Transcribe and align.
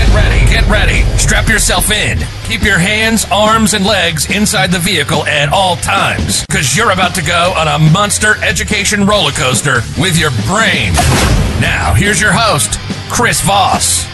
Get 0.00 0.14
ready, 0.14 0.40
get 0.50 0.66
ready. 0.66 1.02
Strap 1.18 1.46
yourself 1.46 1.90
in. 1.90 2.18
Keep 2.44 2.62
your 2.62 2.78
hands, 2.78 3.26
arms, 3.30 3.74
and 3.74 3.84
legs 3.84 4.34
inside 4.34 4.72
the 4.72 4.78
vehicle 4.78 5.26
at 5.26 5.50
all 5.52 5.76
times, 5.76 6.46
because 6.46 6.74
you're 6.74 6.92
about 6.92 7.14
to 7.16 7.22
go 7.22 7.52
on 7.54 7.68
a 7.68 7.78
monster 7.92 8.42
education 8.42 9.04
roller 9.04 9.30
coaster 9.32 9.82
with 10.00 10.18
your 10.18 10.30
brain. 10.48 10.94
Now, 11.60 11.92
here's 11.92 12.18
your 12.18 12.32
host, 12.32 12.80
Chris 13.12 13.42
Voss. 13.42 14.06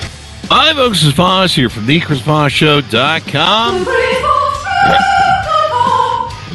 Hi, 0.51 0.75
folks. 0.75 1.05
Is 1.05 1.13
Voss 1.13 1.55
here 1.55 1.71
from 1.71 1.85
thechrisvossshow.com. 1.87 3.85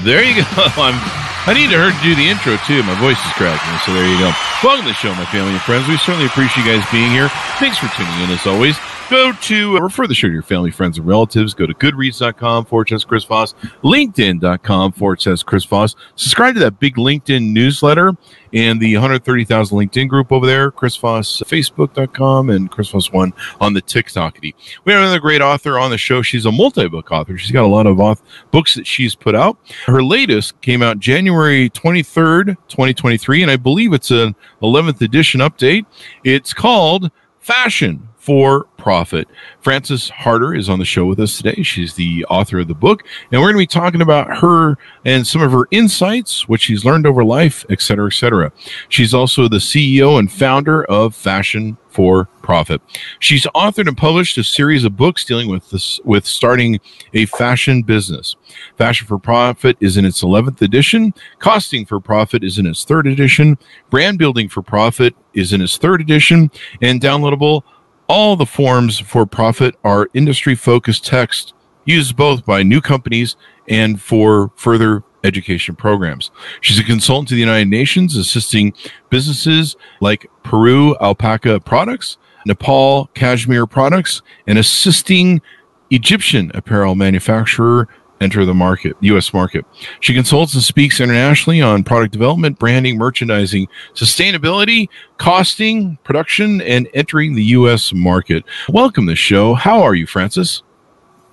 There 0.04 0.24
you 0.26 0.36
go. 0.36 0.48
I'm. 0.76 1.00
I 1.48 1.54
need 1.56 1.72
to 1.72 1.78
to 1.78 2.04
do 2.04 2.16
the 2.16 2.28
intro 2.28 2.58
too. 2.68 2.84
My 2.84 3.00
voice 3.00 3.18
is 3.18 3.32
cracking, 3.40 3.80
so 3.88 3.94
there 3.94 4.06
you 4.06 4.20
go. 4.20 4.34
Welcome 4.62 4.86
to 4.86 4.92
the 4.92 5.00
show, 5.00 5.16
my 5.16 5.26
family 5.32 5.54
and 5.54 5.62
friends. 5.62 5.88
We 5.88 5.96
certainly 5.96 6.28
appreciate 6.28 6.66
you 6.66 6.70
guys 6.70 6.84
being 6.92 7.10
here. 7.10 7.30
Thanks 7.64 7.78
for 7.80 7.88
tuning 7.96 8.28
in 8.28 8.30
as 8.30 8.46
always 8.46 8.78
go 9.12 9.34
to 9.34 9.78
uh, 9.78 9.82
refer 9.82 10.08
the 10.08 10.16
show 10.16 10.28
to 10.28 10.34
your 10.34 10.42
family, 10.42 10.72
friends, 10.72 10.98
and 10.98 11.06
relatives. 11.06 11.54
Go 11.54 11.68
to 11.68 11.74
goodreads.com 11.74 12.66
forward 12.66 12.88
slash 12.88 13.04
Chris 13.04 13.26
Voss, 13.26 13.54
LinkedIn.com 13.84 14.94
forward 14.94 15.22
slash 15.22 15.44
Chris 15.44 15.66
Voss. 15.66 15.96
Subscribe 16.16 16.54
to 16.54 16.62
that 16.62 16.80
big 16.80 16.96
LinkedIn 16.96 17.52
newsletter 17.52 18.16
and 18.54 18.80
the 18.80 18.96
130,000 18.96 19.78
LinkedIn 19.78 20.08
group 20.08 20.32
over 20.32 20.46
there, 20.46 20.72
Chris 20.72 20.96
Voss, 20.96 21.42
Facebook.com, 21.46 22.50
and 22.50 22.72
Chris 22.72 22.90
Voss 22.90 23.12
One 23.12 23.34
on 23.60 23.74
the 23.74 23.82
TikTokity. 23.82 24.54
We 24.86 24.94
have 24.94 25.02
another 25.02 25.20
great 25.20 25.42
author 25.42 25.78
on 25.78 25.92
the 25.92 25.98
show. 25.98 26.22
She's 26.22 26.46
a 26.46 26.52
multi 26.52 26.88
book 26.88 27.12
author. 27.12 27.38
She's 27.38 27.52
got 27.52 27.66
a 27.66 27.68
lot 27.68 27.88
of 27.88 27.98
auth- 27.98 28.22
books 28.52 28.76
that 28.76 28.88
she's 28.88 29.14
put 29.14 29.36
out. 29.36 29.58
Her 29.88 30.02
latest 30.02 30.60
came 30.62 30.82
out 30.82 31.00
January 31.00 31.70
23rd, 31.72 32.56
2023, 32.70 33.42
and 33.42 33.52
I 33.52 33.58
believe 33.58 33.92
it's 33.92 34.12
an 34.12 34.36
11th 34.62 35.02
edition 35.02 35.42
update. 35.42 35.86
It's 36.24 36.54
called 36.54 37.12
Fashion 37.42 38.08
for 38.22 38.66
profit. 38.78 39.28
Frances 39.62 40.10
Harder 40.10 40.54
is 40.54 40.70
on 40.70 40.78
the 40.78 40.86
show 40.86 41.06
with 41.06 41.20
us 41.20 41.38
today. 41.38 41.64
She's 41.64 41.96
the 41.96 42.24
author 42.30 42.60
of 42.60 42.68
the 42.68 42.76
book, 42.76 43.04
and 43.32 43.42
we're 43.42 43.52
going 43.52 43.66
to 43.66 43.76
be 43.76 43.80
talking 43.80 44.02
about 44.02 44.38
her 44.38 44.78
and 45.06 45.26
some 45.26 45.42
of 45.42 45.52
her 45.52 45.68
insights, 45.72 46.48
what 46.48 46.62
she's 46.62 46.86
learned 46.86 47.08
over 47.08 47.26
life, 47.26 47.66
et 47.72 47.82
cetera, 47.82 48.08
et 48.08 48.14
cetera. 48.14 48.52
She's 48.90 49.16
also 49.16 49.48
the 49.48 49.58
CEO 49.58 50.20
and 50.20 50.32
founder 50.32 50.84
of 50.84 51.16
Fashion 51.16 51.78
for 51.90 52.26
Profit. 52.44 52.80
She's 53.18 53.48
authored 53.56 53.88
and 53.88 53.98
published 53.98 54.38
a 54.38 54.44
series 54.44 54.86
of 54.86 54.96
books 54.96 55.26
dealing 55.26 55.50
with 55.50 55.72
this, 55.72 56.00
with 56.06 56.28
starting 56.28 56.80
a 57.16 57.26
fashion 57.26 57.82
business. 57.82 58.36
Fashion 58.78 59.08
for 59.08 59.18
Profit 59.18 59.78
is 59.80 59.98
in 59.98 60.06
its 60.06 60.22
11th 60.22 60.62
edition. 60.62 61.14
Costing 61.40 61.88
for 61.88 62.00
Profit 62.00 62.44
is 62.44 62.60
in 62.60 62.68
its 62.68 62.86
third 62.86 63.08
edition. 63.08 63.58
Brand 63.90 64.20
Building 64.20 64.48
for 64.48 64.62
Profit 64.62 65.16
is 65.34 65.54
in 65.54 65.62
its 65.62 65.78
third 65.78 66.02
edition, 66.02 66.52
and 66.84 67.02
downloadable 67.02 67.64
all 68.12 68.36
the 68.36 68.46
forms 68.46 69.00
for 69.00 69.26
profit 69.26 69.74
are 69.86 70.10
industry 70.14 70.54
focused 70.54 71.06
text 71.06 71.54
used 71.86 72.18
both 72.18 72.46
by 72.46 72.62
new 72.62 72.82
companies 72.82 73.38
and 73.70 74.02
for 74.02 74.52
further 74.58 75.02
education 75.24 75.78
programs. 75.78 76.30
She's 76.60 76.78
a 76.78 76.84
consultant 76.84 77.30
to 77.30 77.36
the 77.36 77.40
United 77.40 77.70
Nations, 77.70 78.18
assisting 78.18 78.74
businesses 79.10 79.78
like 80.02 80.30
Peru 80.44 80.94
Alpaca 81.00 81.62
Products, 81.62 82.18
Nepal 82.46 83.10
Cashmere 83.14 83.66
Products, 83.66 84.22
and 84.46 84.60
assisting 84.60 85.42
Egyptian 85.90 86.52
apparel 86.54 86.96
manufacturer 86.96 87.88
enter 88.22 88.46
the 88.46 88.54
market, 88.54 88.96
U.S. 89.02 89.34
market. 89.34 89.66
She 90.00 90.14
consults 90.14 90.54
and 90.54 90.64
speaks 90.64 91.02
internationally 91.02 91.62
on 91.62 91.84
product 91.84 92.14
development, 92.14 92.60
branding, 92.60 92.98
merchandising, 92.98 93.68
sustainability, 93.94 94.88
costing, 95.18 95.98
production, 96.04 96.62
and 96.62 96.88
entering 96.94 97.36
the 97.36 97.44
U.S. 97.46 97.92
market. 97.92 98.46
Welcome 98.70 99.08
to 99.08 99.12
the 99.12 99.16
show. 99.16 99.56
How 99.56 99.82
are 99.82 99.96
you, 99.96 100.08
Frances? 100.08 100.64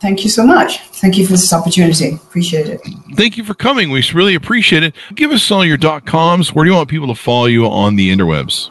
Thank 0.01 0.25
you 0.25 0.31
so 0.31 0.47
much. 0.47 0.79
Thank 0.81 1.19
you 1.19 1.27
for 1.27 1.33
this 1.33 1.53
opportunity. 1.53 2.15
Appreciate 2.15 2.69
it. 2.69 2.81
Thank 3.17 3.37
you 3.37 3.45
for 3.45 3.55
coming. 3.55 3.91
We 3.91 4.05
really 4.15 4.37
appreciate 4.37 4.85
it. 4.85 4.95
Give 5.15 5.33
us 5.33 5.51
all 5.51 5.65
your 5.65 5.77
dot 5.77 6.07
coms. 6.07 6.55
Where 6.55 6.65
do 6.65 6.71
you 6.71 6.77
want 6.77 6.89
people 6.89 7.09
to 7.09 7.17
follow 7.17 7.47
you 7.47 7.67
on 7.67 7.97
the 7.97 8.15
interwebs? 8.15 8.71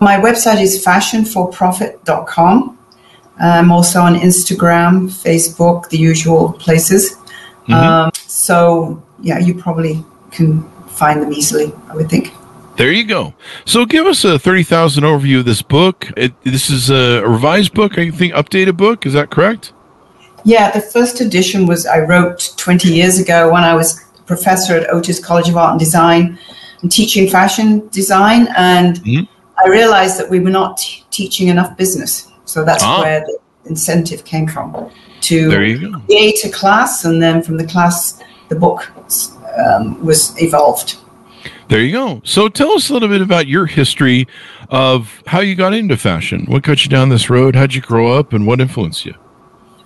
My 0.00 0.16
website 0.16 0.60
is 0.60 0.84
fashionforprofit.com. 0.84 2.78
I'm 3.42 3.72
also 3.72 4.00
on 4.00 4.14
Instagram, 4.14 5.10
Facebook, 5.10 5.88
the 5.88 5.98
usual 5.98 6.52
places. 6.52 7.16
Mm-hmm. 7.62 7.72
Um, 7.72 8.10
so, 8.14 9.02
yeah, 9.20 9.38
you 9.38 9.54
probably 9.54 10.04
can 10.30 10.62
find 10.88 11.20
them 11.20 11.32
easily, 11.32 11.72
I 11.88 11.96
would 11.96 12.08
think. 12.08 12.32
There 12.76 12.92
you 12.92 13.04
go. 13.04 13.34
So, 13.64 13.84
give 13.84 14.06
us 14.06 14.24
a 14.24 14.38
30,000 14.38 15.04
overview 15.04 15.40
of 15.40 15.44
this 15.44 15.60
book. 15.60 16.10
It, 16.16 16.40
this 16.42 16.70
is 16.70 16.90
a 16.90 17.22
revised 17.22 17.74
book, 17.74 17.98
I 17.98 18.10
think, 18.10 18.32
updated 18.34 18.76
book. 18.76 19.04
Is 19.06 19.12
that 19.12 19.30
correct? 19.30 19.72
Yeah, 20.44 20.70
the 20.70 20.80
first 20.80 21.20
edition 21.20 21.66
was 21.66 21.86
I 21.86 22.00
wrote 22.00 22.52
20 22.56 22.88
years 22.92 23.18
ago 23.18 23.52
when 23.52 23.62
I 23.62 23.74
was 23.74 24.02
a 24.18 24.22
professor 24.22 24.76
at 24.76 24.90
Otis 24.90 25.24
College 25.24 25.48
of 25.48 25.56
Art 25.56 25.72
and 25.72 25.80
Design 25.80 26.38
and 26.80 26.90
teaching 26.90 27.28
fashion 27.28 27.88
design. 27.88 28.48
And 28.56 28.96
mm-hmm. 29.00 29.24
I 29.64 29.68
realized 29.68 30.18
that 30.18 30.28
we 30.28 30.40
were 30.40 30.50
not 30.50 30.78
t- 30.78 31.04
teaching 31.10 31.48
enough 31.48 31.76
business. 31.76 32.31
So 32.52 32.66
that's 32.66 32.84
ah. 32.84 33.00
where 33.00 33.20
the 33.20 33.38
incentive 33.64 34.26
came 34.26 34.46
from 34.46 34.90
to 35.22 35.48
create 36.06 36.44
a 36.44 36.50
class, 36.50 37.06
and 37.06 37.22
then 37.22 37.42
from 37.42 37.56
the 37.56 37.66
class, 37.66 38.20
the 38.50 38.56
book 38.56 38.92
um, 39.56 40.04
was 40.04 40.34
evolved. 40.42 40.98
There 41.68 41.80
you 41.80 41.92
go. 41.92 42.20
So 42.24 42.50
tell 42.50 42.72
us 42.72 42.90
a 42.90 42.92
little 42.92 43.08
bit 43.08 43.22
about 43.22 43.46
your 43.46 43.64
history 43.64 44.28
of 44.68 45.22
how 45.26 45.40
you 45.40 45.54
got 45.54 45.72
into 45.72 45.96
fashion. 45.96 46.44
What 46.44 46.62
got 46.62 46.84
you 46.84 46.90
down 46.90 47.08
this 47.08 47.30
road? 47.30 47.56
How'd 47.56 47.72
you 47.72 47.80
grow 47.80 48.12
up, 48.12 48.34
and 48.34 48.46
what 48.46 48.60
influenced 48.60 49.06
you? 49.06 49.14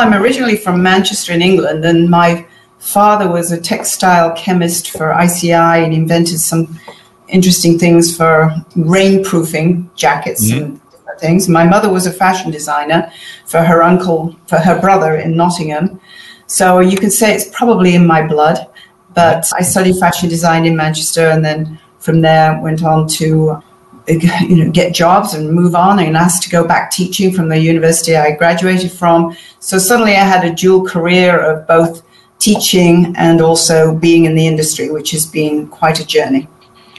I'm 0.01 0.13
originally 0.13 0.57
from 0.57 0.83
Manchester 0.83 1.35
in 1.35 1.43
England, 1.43 1.85
and 1.85 2.11
my 2.11 2.45
father 2.81 3.31
was 3.31 3.53
a 3.53 3.61
textile 3.61 4.33
chemist 4.33 4.91
for 4.91 5.13
ICI 5.13 5.53
and 5.53 5.95
invented 5.95 6.41
some 6.41 6.81
interesting 7.29 7.79
things 7.79 8.17
for 8.17 8.51
rainproofing 8.75 9.89
jackets 9.95 10.51
mm-hmm. 10.51 10.65
and 10.65 10.81
things. 11.21 11.49
My 11.49 11.65
mother 11.65 11.89
was 11.89 12.07
a 12.07 12.13
fashion 12.13 12.51
designer 12.51 13.11
for 13.47 13.63
her 13.63 13.83
uncle, 13.83 14.37
for 14.47 14.59
her 14.59 14.81
brother 14.81 15.17
in 15.17 15.37
Nottingham. 15.37 16.01
So 16.47 16.81
you 16.81 16.97
could 16.97 17.13
say 17.13 17.35
it's 17.35 17.49
probably 17.57 17.95
in 17.95 18.07
my 18.07 18.27
blood. 18.27 18.67
But 19.15 19.51
I 19.55 19.63
studied 19.63 19.97
fashion 19.97 20.29
design 20.29 20.67
in 20.67 20.77
Manchester 20.77 21.29
and 21.29 21.45
then 21.45 21.79
from 21.99 22.21
there 22.21 22.61
went 22.61 22.85
on 22.85 23.09
to 23.09 23.63
you 24.09 24.65
know, 24.65 24.71
get 24.71 24.95
jobs 24.95 25.35
and 25.35 25.53
move 25.53 25.75
on 25.75 25.99
and 25.99 26.17
asked 26.17 26.43
to 26.45 26.51
go 26.51 26.67
back 26.67 26.91
teaching 26.91 27.33
from 27.33 27.49
the 27.49 27.59
university 27.59 28.17
I 28.17 28.33
graduated 28.33 28.93
from. 28.93 29.37
So 29.59 29.79
suddenly 29.79 30.13
I 30.13 30.25
had 30.25 30.45
a 30.45 30.55
dual 30.55 30.87
career 30.87 31.41
of 31.41 31.67
both 31.67 32.03
teaching 32.39 33.15
and 33.17 33.41
also 33.41 33.95
being 33.97 34.27
in 34.27 34.35
the 34.35 34.47
industry, 34.47 34.91
which 34.91 35.11
has 35.11 35.27
been 35.27 35.67
quite 35.69 35.99
a 35.99 36.07
journey. 36.07 36.49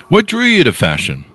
What 0.10 0.26
drew 0.26 0.44
you 0.44 0.64
to 0.64 0.74
fashion? 0.74 1.26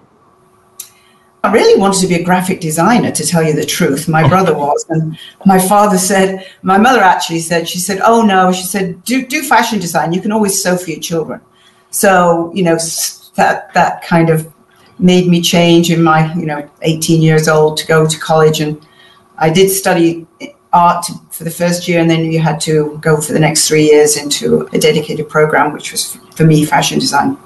I 1.45 1.53
really 1.53 1.79
wanted 1.81 2.01
to 2.03 2.07
be 2.07 2.15
a 2.15 2.23
graphic 2.23 2.61
designer, 2.61 3.11
to 3.11 3.27
tell 3.27 3.43
you 3.43 3.53
the 3.53 3.67
truth. 3.67 4.09
My 4.09 4.27
brother 4.29 4.55
was, 4.65 4.87
and 4.89 5.19
my 5.45 5.59
father 5.59 5.99
said, 5.99 6.47
my 6.63 6.79
mother 6.79 7.01
actually 7.01 7.41
said, 7.41 7.69
she 7.69 7.79
said, 7.79 8.01
"Oh 8.05 8.23
no," 8.23 8.53
she 8.53 8.65
said, 8.65 9.03
"Do 9.05 9.27
do 9.27 9.43
fashion 9.43 9.81
design. 9.81 10.13
You 10.13 10.21
can 10.21 10.33
always 10.33 10.63
sew 10.63 10.77
for 10.77 10.91
your 10.91 11.01
children." 11.01 11.41
So 11.91 12.53
you 12.55 12.63
know 12.63 12.79
that 13.35 13.73
that 13.75 14.03
kind 14.03 14.31
of 14.31 14.53
made 14.99 15.27
me 15.29 15.41
change 15.41 15.91
in 15.91 16.03
my 16.03 16.33
you 16.35 16.47
know 16.47 16.69
18 16.83 17.23
years 17.23 17.49
old 17.49 17.77
to 17.79 17.87
go 17.87 18.07
to 18.07 18.19
college, 18.19 18.61
and 18.61 18.81
I 19.39 19.51
did 19.51 19.71
study 19.71 20.27
art 20.73 21.07
for 21.31 21.45
the 21.45 21.51
first 21.51 21.89
year, 21.89 22.01
and 22.01 22.09
then 22.09 22.25
you 22.25 22.39
had 22.39 22.61
to 22.63 22.99
go 23.01 23.21
for 23.21 23.33
the 23.33 23.41
next 23.41 23.67
three 23.67 23.85
years 23.85 24.17
into 24.17 24.69
a 24.73 24.79
dedicated 24.79 25.29
program, 25.29 25.73
which 25.73 25.91
was 25.91 26.17
for 26.37 26.45
me 26.45 26.65
fashion 26.65 26.99
design. 26.99 27.37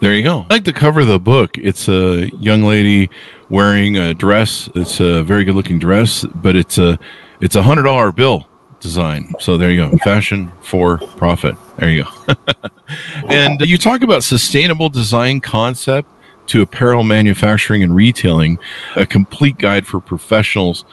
There 0.00 0.14
you 0.14 0.22
go. 0.22 0.46
I 0.50 0.54
like 0.54 0.64
the 0.64 0.72
cover 0.72 1.00
of 1.00 1.06
the 1.06 1.18
book. 1.18 1.58
It's 1.58 1.88
a 1.88 2.28
young 2.36 2.62
lady 2.62 3.10
wearing 3.48 3.96
a 3.96 4.14
dress. 4.14 4.68
It's 4.74 5.00
a 5.00 5.22
very 5.22 5.44
good 5.44 5.54
looking 5.54 5.78
dress, 5.78 6.24
but 6.36 6.56
it's 6.56 6.78
a 6.78 6.98
it's 7.40 7.56
a 7.56 7.62
hundred 7.62 7.84
dollar 7.84 8.12
bill 8.12 8.48
design. 8.80 9.34
So 9.40 9.56
there 9.56 9.70
you 9.70 9.88
go. 9.88 9.98
Fashion 9.98 10.52
for 10.60 10.98
profit. 10.98 11.56
There 11.78 11.90
you 11.90 12.04
go. 12.04 12.34
and 13.28 13.60
you 13.60 13.78
talk 13.78 14.02
about 14.02 14.24
sustainable 14.24 14.88
design 14.88 15.40
concept 15.40 16.10
to 16.46 16.62
apparel 16.62 17.02
manufacturing 17.02 17.82
and 17.82 17.94
retailing, 17.94 18.58
a 18.96 19.04
complete 19.04 19.58
guide 19.58 19.86
for 19.86 20.00
professionals. 20.00 20.84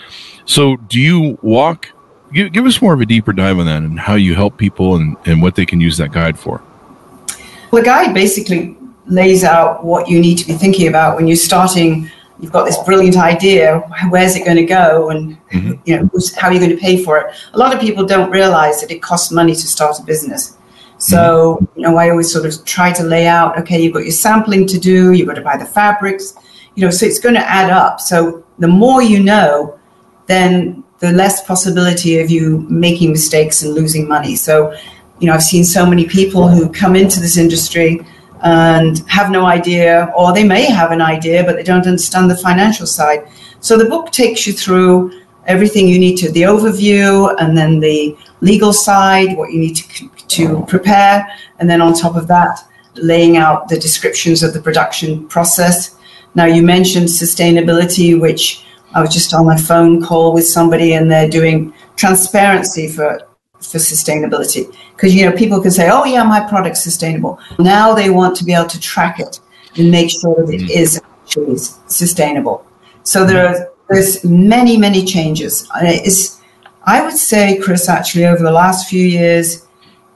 So 0.45 0.75
do 0.75 0.99
you 0.99 1.39
walk 1.41 1.89
give, 2.35 2.51
give 2.51 2.65
us 2.65 2.81
more 2.81 2.93
of 2.93 3.01
a 3.01 3.05
deeper 3.05 3.33
dive 3.33 3.57
on 3.57 3.65
that 3.65 3.81
and 3.81 3.99
how 3.99 4.15
you 4.15 4.35
help 4.35 4.57
people 4.57 4.95
and, 4.95 5.15
and 5.25 5.41
what 5.41 5.55
they 5.55 5.65
can 5.65 5.81
use 5.81 5.97
that 5.97 6.11
guide 6.11 6.37
for. 6.37 6.61
The 7.75 7.81
guide 7.81 8.13
basically 8.13 8.77
lays 9.05 9.43
out 9.43 9.83
what 9.83 10.07
you 10.07 10.19
need 10.19 10.37
to 10.37 10.47
be 10.47 10.53
thinking 10.53 10.87
about 10.87 11.17
when 11.17 11.27
you're 11.27 11.35
starting. 11.35 12.09
You've 12.39 12.53
got 12.53 12.63
this 12.63 12.77
brilliant 12.83 13.17
idea. 13.17 13.79
Where's 14.09 14.37
it 14.37 14.45
going 14.45 14.57
to 14.57 14.65
go, 14.65 15.09
and 15.09 15.37
mm-hmm. 15.49 15.73
you 15.83 15.97
know 15.97 16.09
how 16.37 16.47
are 16.47 16.53
you 16.53 16.59
going 16.59 16.71
to 16.71 16.77
pay 16.77 17.03
for 17.03 17.17
it? 17.17 17.35
A 17.53 17.57
lot 17.57 17.73
of 17.73 17.81
people 17.81 18.05
don't 18.05 18.31
realize 18.31 18.79
that 18.79 18.91
it 18.91 19.01
costs 19.01 19.29
money 19.29 19.53
to 19.53 19.67
start 19.67 19.99
a 19.99 20.03
business. 20.03 20.57
So, 20.97 21.57
mm-hmm. 21.61 21.79
you 21.79 21.85
know, 21.85 21.97
I 21.97 22.09
always 22.09 22.31
sort 22.31 22.45
of 22.45 22.63
try 22.63 22.93
to 22.93 23.03
lay 23.03 23.27
out, 23.27 23.57
okay, 23.59 23.81
you've 23.81 23.93
got 23.93 24.03
your 24.03 24.11
sampling 24.11 24.67
to 24.67 24.79
do, 24.79 25.11
you've 25.11 25.27
got 25.27 25.35
to 25.35 25.41
buy 25.41 25.57
the 25.57 25.65
fabrics, 25.65 26.33
you 26.75 26.85
know, 26.85 26.91
so 26.91 27.05
it's 27.05 27.19
going 27.19 27.35
to 27.35 27.45
add 27.45 27.69
up. 27.69 27.99
So 27.99 28.45
the 28.59 28.69
more 28.69 29.01
you 29.01 29.21
know, 29.21 29.77
then 30.27 30.83
the 30.99 31.11
less 31.11 31.45
possibility 31.45 32.19
of 32.19 32.29
you 32.29 32.65
making 32.69 33.11
mistakes 33.11 33.63
and 33.63 33.73
losing 33.73 34.07
money. 34.07 34.37
So, 34.37 34.73
you 35.19 35.27
know, 35.27 35.33
I've 35.33 35.43
seen 35.43 35.63
so 35.63 35.85
many 35.85 36.05
people 36.05 36.47
who 36.47 36.69
come 36.69 36.95
into 36.95 37.19
this 37.19 37.37
industry 37.37 38.05
and 38.43 38.99
have 39.07 39.31
no 39.31 39.45
idea, 39.45 40.11
or 40.15 40.33
they 40.33 40.43
may 40.43 40.65
have 40.65 40.91
an 40.91 41.01
idea, 41.01 41.43
but 41.43 41.55
they 41.55 41.63
don't 41.63 41.87
understand 41.87 42.29
the 42.29 42.37
financial 42.37 42.85
side. 42.85 43.27
So 43.59 43.77
the 43.77 43.85
book 43.85 44.11
takes 44.11 44.45
you 44.45 44.53
through 44.53 45.21
everything 45.47 45.87
you 45.87 45.99
need 45.99 46.17
to 46.17 46.31
the 46.31 46.41
overview 46.43 47.33
and 47.39 47.57
then 47.57 47.79
the 47.79 48.17
legal 48.41 48.73
side, 48.73 49.37
what 49.37 49.51
you 49.51 49.59
need 49.59 49.75
to, 49.75 50.09
to 50.27 50.65
prepare, 50.67 51.27
and 51.59 51.69
then 51.69 51.81
on 51.81 51.93
top 51.93 52.15
of 52.15 52.27
that, 52.27 52.59
laying 52.95 53.37
out 53.37 53.69
the 53.69 53.79
descriptions 53.79 54.43
of 54.43 54.53
the 54.53 54.59
production 54.59 55.27
process. 55.27 55.97
Now, 56.35 56.45
you 56.45 56.61
mentioned 56.61 57.07
sustainability, 57.07 58.19
which 58.19 58.65
I 58.93 59.01
was 59.01 59.13
just 59.13 59.33
on 59.33 59.45
my 59.45 59.57
phone 59.57 60.03
call 60.03 60.33
with 60.33 60.47
somebody 60.47 60.93
and 60.93 61.09
they're 61.09 61.29
doing 61.29 61.73
transparency 61.95 62.87
for 62.87 63.27
for 63.71 63.77
sustainability 63.77 64.73
because 64.95 65.13
you 65.13 65.25
know 65.25 65.35
people 65.35 65.61
can 65.61 65.71
say 65.71 65.89
oh 65.89 66.05
yeah 66.05 66.23
my 66.23 66.39
product's 66.47 66.83
sustainable 66.83 67.39
now 67.59 67.93
they 67.93 68.09
want 68.09 68.35
to 68.35 68.43
be 68.43 68.53
able 68.53 68.67
to 68.67 68.79
track 68.79 69.19
it 69.19 69.39
and 69.77 69.91
make 69.91 70.09
sure 70.09 70.35
that 70.45 70.53
it 70.53 70.61
mm. 70.61 71.01
actually 71.23 71.57
sustainable 71.87 72.65
so 73.03 73.25
there 73.25 73.47
are 73.47 73.71
there's 73.89 74.23
many 74.23 74.77
many 74.77 75.03
changes 75.05 75.69
it's 75.81 76.41
i 76.83 77.03
would 77.03 77.17
say 77.17 77.57
chris 77.59 77.89
actually 77.89 78.25
over 78.25 78.43
the 78.43 78.51
last 78.51 78.89
few 78.89 79.05
years 79.05 79.67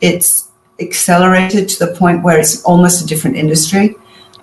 it's 0.01 0.49
accelerated 0.79 1.67
to 1.67 1.85
the 1.85 1.93
point 1.95 2.23
where 2.23 2.39
it's 2.39 2.63
almost 2.63 3.03
a 3.03 3.05
different 3.05 3.35
industry 3.35 3.95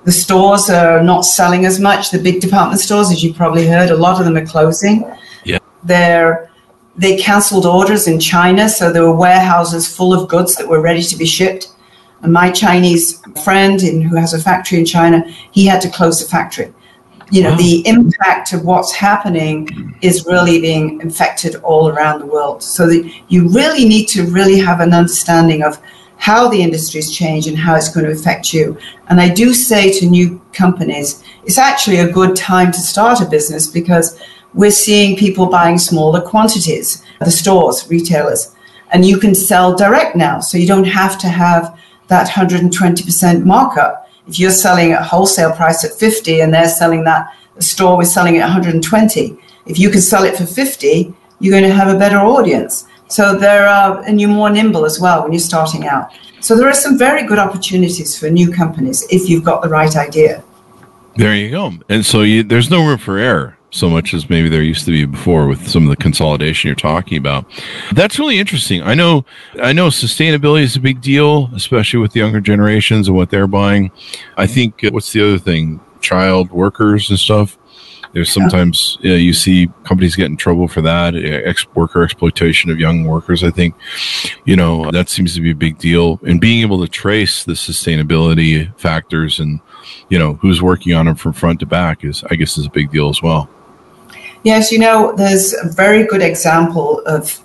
the 0.06 0.12
stores 0.12 0.70
are 0.70 1.02
not 1.02 1.22
selling 1.22 1.66
as 1.66 1.80
much. 1.80 2.12
The 2.12 2.20
big 2.20 2.40
department 2.40 2.80
stores, 2.80 3.10
as 3.10 3.24
you 3.24 3.34
probably 3.34 3.66
heard, 3.66 3.90
a 3.90 3.96
lot 3.96 4.20
of 4.20 4.24
them 4.24 4.36
are 4.36 4.46
closing. 4.46 5.04
Yeah. 5.44 5.58
They're 5.82 6.48
they 6.96 7.16
cancelled 7.16 7.66
orders 7.66 8.08
in 8.08 8.18
China, 8.18 8.68
so 8.68 8.92
there 8.92 9.02
were 9.02 9.14
warehouses 9.14 9.86
full 9.86 10.14
of 10.14 10.28
goods 10.28 10.56
that 10.56 10.66
were 10.66 10.80
ready 10.80 11.02
to 11.02 11.16
be 11.16 11.26
shipped. 11.26 11.72
And 12.22 12.32
my 12.32 12.50
Chinese 12.50 13.22
friend 13.44 13.82
in, 13.82 14.00
who 14.00 14.16
has 14.16 14.32
a 14.32 14.40
factory 14.40 14.78
in 14.78 14.86
China, 14.86 15.22
he 15.52 15.66
had 15.66 15.80
to 15.82 15.90
close 15.90 16.20
the 16.20 16.28
factory. 16.28 16.72
You 17.30 17.42
know, 17.42 17.50
wow. 17.50 17.56
the 17.56 17.86
impact 17.86 18.52
of 18.52 18.64
what's 18.64 18.94
happening 18.94 19.94
is 20.00 20.24
really 20.26 20.60
being 20.60 21.00
infected 21.00 21.56
all 21.56 21.88
around 21.88 22.20
the 22.20 22.26
world. 22.26 22.62
So 22.62 22.86
that 22.86 23.12
you 23.28 23.48
really 23.48 23.86
need 23.86 24.06
to 24.08 24.24
really 24.24 24.58
have 24.60 24.80
an 24.80 24.94
understanding 24.94 25.62
of 25.62 25.80
how 26.18 26.48
the 26.48 26.62
industry's 26.62 27.10
changed 27.10 27.46
and 27.48 27.58
how 27.58 27.74
it's 27.74 27.92
going 27.92 28.06
to 28.06 28.12
affect 28.12 28.54
you. 28.54 28.78
And 29.08 29.20
I 29.20 29.28
do 29.28 29.52
say 29.52 29.92
to 29.98 30.06
new 30.06 30.40
companies, 30.52 31.22
it's 31.44 31.58
actually 31.58 31.98
a 31.98 32.10
good 32.10 32.36
time 32.36 32.72
to 32.72 32.78
start 32.78 33.20
a 33.20 33.26
business 33.26 33.66
because 33.66 34.18
we're 34.56 34.70
seeing 34.70 35.16
people 35.16 35.46
buying 35.46 35.78
smaller 35.78 36.20
quantities, 36.20 37.04
the 37.20 37.30
stores, 37.30 37.86
retailers, 37.88 38.56
and 38.90 39.04
you 39.04 39.18
can 39.18 39.34
sell 39.34 39.76
direct 39.76 40.16
now. 40.16 40.40
So 40.40 40.56
you 40.56 40.66
don't 40.66 40.84
have 40.84 41.18
to 41.18 41.28
have 41.28 41.78
that 42.08 42.28
120% 42.28 43.44
markup. 43.44 44.08
If 44.26 44.38
you're 44.38 44.50
selling 44.50 44.92
at 44.92 45.02
wholesale 45.02 45.52
price 45.52 45.84
at 45.84 45.92
50 45.92 46.40
and 46.40 46.54
they're 46.54 46.68
selling 46.68 47.04
that, 47.04 47.36
the 47.54 47.62
store 47.62 47.98
was 47.98 48.12
selling 48.12 48.38
at 48.38 48.44
120. 48.44 49.36
If 49.66 49.78
you 49.78 49.90
can 49.90 50.00
sell 50.00 50.24
it 50.24 50.36
for 50.36 50.46
50, 50.46 51.14
you're 51.38 51.52
going 51.52 51.70
to 51.70 51.76
have 51.76 51.94
a 51.94 51.98
better 51.98 52.18
audience. 52.18 52.86
So 53.08 53.36
there 53.36 53.68
are, 53.68 54.02
and 54.04 54.20
you're 54.20 54.30
more 54.30 54.50
nimble 54.50 54.86
as 54.86 54.98
well 54.98 55.22
when 55.22 55.32
you're 55.32 55.40
starting 55.40 55.86
out. 55.86 56.12
So 56.40 56.56
there 56.56 56.68
are 56.68 56.74
some 56.74 56.96
very 56.96 57.24
good 57.24 57.38
opportunities 57.38 58.18
for 58.18 58.30
new 58.30 58.50
companies 58.50 59.06
if 59.10 59.28
you've 59.28 59.44
got 59.44 59.62
the 59.62 59.68
right 59.68 59.94
idea. 59.96 60.42
There 61.16 61.34
you 61.34 61.50
go. 61.50 61.72
And 61.88 62.04
so 62.06 62.22
you, 62.22 62.42
there's 62.42 62.70
no 62.70 62.86
room 62.86 62.98
for 62.98 63.18
error 63.18 63.55
so 63.76 63.90
much 63.90 64.14
as 64.14 64.30
maybe 64.30 64.48
there 64.48 64.62
used 64.62 64.84
to 64.86 64.90
be 64.90 65.04
before 65.04 65.46
with 65.46 65.68
some 65.68 65.84
of 65.84 65.90
the 65.90 65.96
consolidation 65.96 66.68
you're 66.68 66.74
talking 66.74 67.18
about. 67.18 67.44
That's 67.92 68.18
really 68.18 68.38
interesting. 68.38 68.82
I 68.82 68.94
know 68.94 69.24
I 69.62 69.72
know 69.72 69.88
sustainability 69.88 70.62
is 70.62 70.76
a 70.76 70.80
big 70.80 71.00
deal, 71.00 71.50
especially 71.54 72.00
with 72.00 72.12
the 72.12 72.20
younger 72.20 72.40
generations 72.40 73.08
and 73.08 73.16
what 73.16 73.30
they're 73.30 73.46
buying. 73.46 73.90
I 74.36 74.46
think 74.46 74.82
uh, 74.82 74.90
what's 74.90 75.12
the 75.12 75.22
other 75.22 75.38
thing? 75.38 75.80
Child 76.00 76.50
workers 76.50 77.10
and 77.10 77.18
stuff. 77.18 77.58
There's 78.12 78.32
sometimes 78.32 78.96
yeah. 79.02 79.16
you 79.16 79.34
see 79.34 79.68
companies 79.84 80.16
get 80.16 80.26
in 80.26 80.38
trouble 80.38 80.68
for 80.68 80.80
that, 80.80 81.14
ex 81.14 81.66
worker 81.74 82.02
exploitation 82.02 82.70
of 82.70 82.80
young 82.80 83.04
workers. 83.04 83.44
I 83.44 83.50
think, 83.50 83.74
you 84.46 84.56
know, 84.56 84.90
that 84.90 85.10
seems 85.10 85.34
to 85.34 85.42
be 85.42 85.50
a 85.50 85.54
big 85.54 85.76
deal. 85.76 86.18
And 86.26 86.40
being 86.40 86.62
able 86.62 86.80
to 86.80 86.90
trace 86.90 87.44
the 87.44 87.52
sustainability 87.52 88.74
factors 88.80 89.38
and, 89.38 89.60
you 90.08 90.18
know, 90.18 90.34
who's 90.34 90.62
working 90.62 90.94
on 90.94 91.04
them 91.04 91.16
from 91.16 91.34
front 91.34 91.60
to 91.60 91.66
back 91.66 92.04
is, 92.04 92.24
I 92.30 92.36
guess, 92.36 92.56
is 92.56 92.64
a 92.64 92.70
big 92.70 92.90
deal 92.90 93.10
as 93.10 93.20
well. 93.20 93.50
Yes, 94.46 94.70
you 94.70 94.78
know, 94.78 95.12
there's 95.16 95.54
a 95.54 95.68
very 95.68 96.06
good 96.06 96.22
example 96.22 97.02
of 97.04 97.40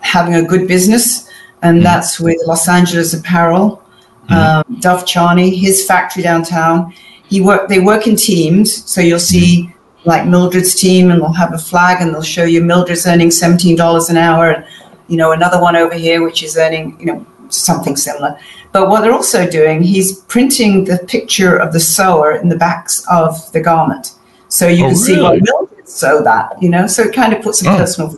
having 0.00 0.34
a 0.34 0.42
good 0.42 0.66
business, 0.66 1.28
and 1.62 1.76
mm-hmm. 1.76 1.84
that's 1.84 2.18
with 2.18 2.40
Los 2.46 2.66
Angeles 2.66 3.12
Apparel. 3.12 3.82
Mm-hmm. 4.30 4.72
Um, 4.72 4.80
Dov 4.80 5.06
Charney, 5.06 5.54
his 5.54 5.86
factory 5.86 6.22
downtown. 6.22 6.94
He 7.28 7.42
work. 7.42 7.68
They 7.68 7.80
work 7.80 8.06
in 8.06 8.16
teams, 8.16 8.68
so 8.90 9.00
you'll 9.00 9.28
see 9.34 9.48
mm-hmm 9.64 9.72
like 10.06 10.24
Mildred's 10.24 10.74
team, 10.74 11.10
and 11.10 11.20
they'll 11.20 11.32
have 11.32 11.52
a 11.52 11.58
flag, 11.58 12.00
and 12.00 12.14
they'll 12.14 12.22
show 12.22 12.44
you 12.44 12.62
Mildred's 12.62 13.06
earning 13.06 13.32
seventeen 13.32 13.76
dollars 13.76 14.08
an 14.08 14.16
hour, 14.16 14.52
and 14.52 14.64
you 15.08 15.16
know 15.16 15.32
another 15.32 15.60
one 15.60 15.76
over 15.76 15.94
here 15.94 16.22
which 16.22 16.42
is 16.42 16.56
earning 16.56 16.96
you 17.00 17.06
know 17.06 17.26
something 17.48 17.96
similar. 17.96 18.38
But 18.72 18.88
what 18.88 19.00
they're 19.00 19.12
also 19.12 19.50
doing, 19.50 19.82
he's 19.82 20.20
printing 20.34 20.84
the 20.84 20.98
picture 21.08 21.56
of 21.56 21.72
the 21.72 21.80
sewer 21.80 22.36
in 22.36 22.48
the 22.48 22.56
backs 22.56 23.04
of 23.10 23.50
the 23.52 23.60
garment, 23.60 24.12
so 24.48 24.68
you 24.68 24.84
oh, 24.84 24.88
can 24.90 24.96
really? 24.96 25.04
see 25.04 25.20
what 25.20 25.42
Mildred 25.42 25.75
sewed 25.88 26.24
that. 26.24 26.60
You 26.62 26.68
know, 26.70 26.86
so 26.86 27.02
it 27.02 27.14
kind 27.14 27.32
of 27.32 27.42
puts 27.42 27.60
some 27.60 27.74
oh. 27.74 27.78
personal. 27.78 28.16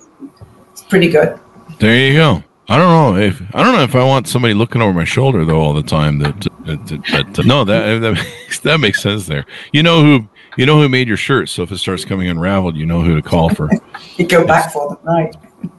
It's 0.72 0.82
pretty 0.82 1.08
good. 1.08 1.38
There 1.78 1.96
you 1.96 2.14
go. 2.14 2.42
I 2.70 2.76
don't 2.76 2.88
know 2.90 3.16
if 3.16 3.40
I 3.54 3.62
don't 3.62 3.74
know 3.74 3.82
if 3.82 3.94
I 3.94 4.04
want 4.04 4.28
somebody 4.28 4.52
looking 4.52 4.82
over 4.82 4.92
my 4.92 5.04
shoulder 5.04 5.44
though 5.44 5.60
all 5.60 5.72
the 5.72 5.82
time. 5.82 6.18
That, 6.18 6.38
that, 6.66 6.86
that, 6.86 7.34
that 7.34 7.46
no, 7.46 7.64
that 7.64 8.00
that 8.00 8.12
makes, 8.42 8.60
that 8.60 8.78
makes 8.78 9.02
sense 9.02 9.26
there. 9.26 9.46
You 9.72 9.82
know 9.82 10.02
who 10.02 10.28
you 10.58 10.66
know 10.66 10.78
who 10.78 10.88
made 10.88 11.08
your 11.08 11.16
shirt, 11.16 11.48
so 11.48 11.62
if 11.62 11.72
it 11.72 11.78
starts 11.78 12.04
coming 12.04 12.28
unraveled, 12.28 12.76
you 12.76 12.84
know 12.84 13.00
who 13.00 13.14
to 13.14 13.22
call 13.22 13.48
for. 13.48 13.70
you 14.16 14.26
go 14.26 14.46
back 14.46 14.70
for 14.72 14.88
them, 14.88 14.98
right? 15.02 15.34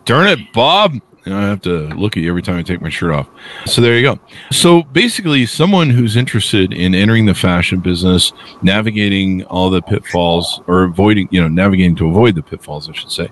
Darn 0.06 0.28
it, 0.28 0.40
Bob. 0.52 0.96
I 1.34 1.44
have 1.44 1.62
to 1.62 1.88
look 1.90 2.18
at 2.18 2.24
you 2.24 2.30
every 2.30 2.42
time 2.42 2.58
I 2.58 2.64
take 2.64 2.82
my 2.82 2.90
shirt 2.90 3.12
off. 3.12 3.28
So 3.66 3.82
there 3.82 3.96
you 3.96 4.02
go. 4.02 4.20
So 4.52 4.84
basically, 4.84 5.46
someone 5.46 5.90
who's 5.90 6.16
interested 6.16 6.74
in 6.74 6.96
entering 6.96 7.26
the 7.26 7.34
fashion 7.34 7.80
business, 7.80 8.34
navigating 8.62 9.44
all 9.46 9.70
the 9.70 9.82
pitfalls, 9.82 10.62
or 10.68 10.84
avoiding, 10.84 11.28
you 11.32 11.42
know, 11.42 11.48
navigating 11.48 11.96
to 11.98 12.10
avoid 12.10 12.36
the 12.36 12.44
pitfalls, 12.44 12.90
I 12.90 12.94
should 12.94 13.12
say. 13.12 13.30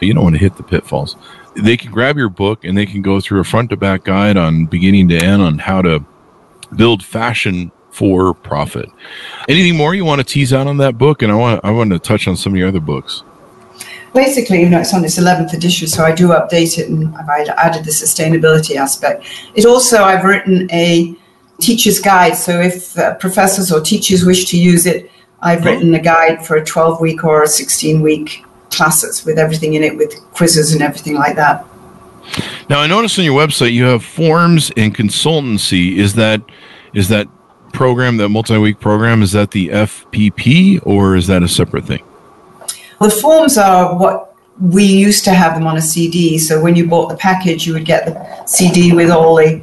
You 0.00 0.14
don't 0.14 0.24
want 0.24 0.34
to 0.34 0.40
hit 0.40 0.56
the 0.56 0.62
pitfalls. 0.62 1.16
They 1.56 1.76
can 1.76 1.90
grab 1.90 2.16
your 2.16 2.28
book 2.28 2.64
and 2.64 2.76
they 2.76 2.86
can 2.86 3.02
go 3.02 3.20
through 3.20 3.40
a 3.40 3.44
front 3.44 3.70
to 3.70 3.76
back 3.76 4.04
guide 4.04 4.36
on 4.36 4.66
beginning 4.66 5.08
to 5.08 5.16
end 5.16 5.42
on 5.42 5.58
how 5.58 5.82
to 5.82 6.04
build 6.76 7.04
fashion 7.04 7.72
for 7.90 8.34
profit. 8.34 8.88
Anything 9.48 9.76
more 9.76 9.94
you 9.94 10.04
want 10.04 10.20
to 10.20 10.24
tease 10.24 10.52
out 10.52 10.66
on 10.66 10.76
that 10.78 10.96
book? 10.96 11.22
And 11.22 11.32
I 11.32 11.34
want 11.34 11.64
I 11.64 11.70
want 11.70 11.90
to 11.90 11.98
touch 11.98 12.28
on 12.28 12.36
some 12.36 12.52
of 12.52 12.58
your 12.58 12.68
other 12.68 12.80
books. 12.80 13.24
Basically, 14.12 14.60
you 14.60 14.68
know, 14.68 14.80
it's 14.80 14.92
on 14.92 15.04
its 15.04 15.18
11th 15.18 15.52
edition, 15.52 15.86
so 15.86 16.04
I 16.04 16.12
do 16.12 16.28
update 16.28 16.78
it 16.78 16.88
and 16.88 17.14
I've 17.16 17.28
added 17.28 17.84
the 17.84 17.92
sustainability 17.92 18.76
aspect. 18.76 19.24
It 19.54 19.64
also, 19.64 20.02
I've 20.02 20.24
written 20.24 20.68
a 20.72 21.14
teacher's 21.60 22.00
guide. 22.00 22.34
So 22.36 22.60
if 22.60 22.98
uh, 22.98 23.14
professors 23.14 23.70
or 23.70 23.80
teachers 23.80 24.24
wish 24.24 24.46
to 24.50 24.58
use 24.58 24.86
it, 24.86 25.10
I've 25.42 25.64
written 25.64 25.94
a 25.94 26.00
guide 26.00 26.44
for 26.44 26.56
a 26.56 26.64
12 26.64 27.00
week 27.00 27.24
or 27.24 27.44
a 27.44 27.46
16 27.46 28.02
week 28.02 28.44
classes 28.70 29.24
with 29.24 29.38
everything 29.38 29.74
in 29.74 29.82
it, 29.82 29.96
with 29.96 30.20
quizzes 30.32 30.72
and 30.72 30.82
everything 30.82 31.14
like 31.14 31.36
that. 31.36 31.64
Now, 32.68 32.80
I 32.80 32.86
noticed 32.86 33.18
on 33.18 33.24
your 33.24 33.38
website 33.38 33.72
you 33.72 33.84
have 33.84 34.04
forms 34.04 34.70
and 34.76 34.94
consultancy. 34.94 35.96
Is 35.96 36.14
that 36.14 36.42
is 36.94 37.08
that 37.08 37.28
program, 37.72 38.16
that 38.18 38.28
multi-week 38.28 38.80
program, 38.80 39.22
is 39.22 39.32
that 39.32 39.52
the 39.52 39.68
FPP 39.68 40.80
or 40.84 41.16
is 41.16 41.26
that 41.28 41.42
a 41.42 41.48
separate 41.48 41.84
thing? 41.84 42.02
The 43.00 43.10
forms 43.10 43.56
are 43.56 43.96
what 43.96 44.36
we 44.60 44.84
used 44.84 45.24
to 45.24 45.32
have 45.32 45.54
them 45.54 45.66
on 45.66 45.76
a 45.76 45.82
CD. 45.82 46.38
So 46.38 46.60
when 46.60 46.76
you 46.76 46.86
bought 46.86 47.08
the 47.08 47.16
package, 47.16 47.66
you 47.66 47.72
would 47.72 47.86
get 47.86 48.04
the 48.04 48.46
CD 48.46 48.92
with 48.92 49.10
all 49.10 49.36
the 49.36 49.62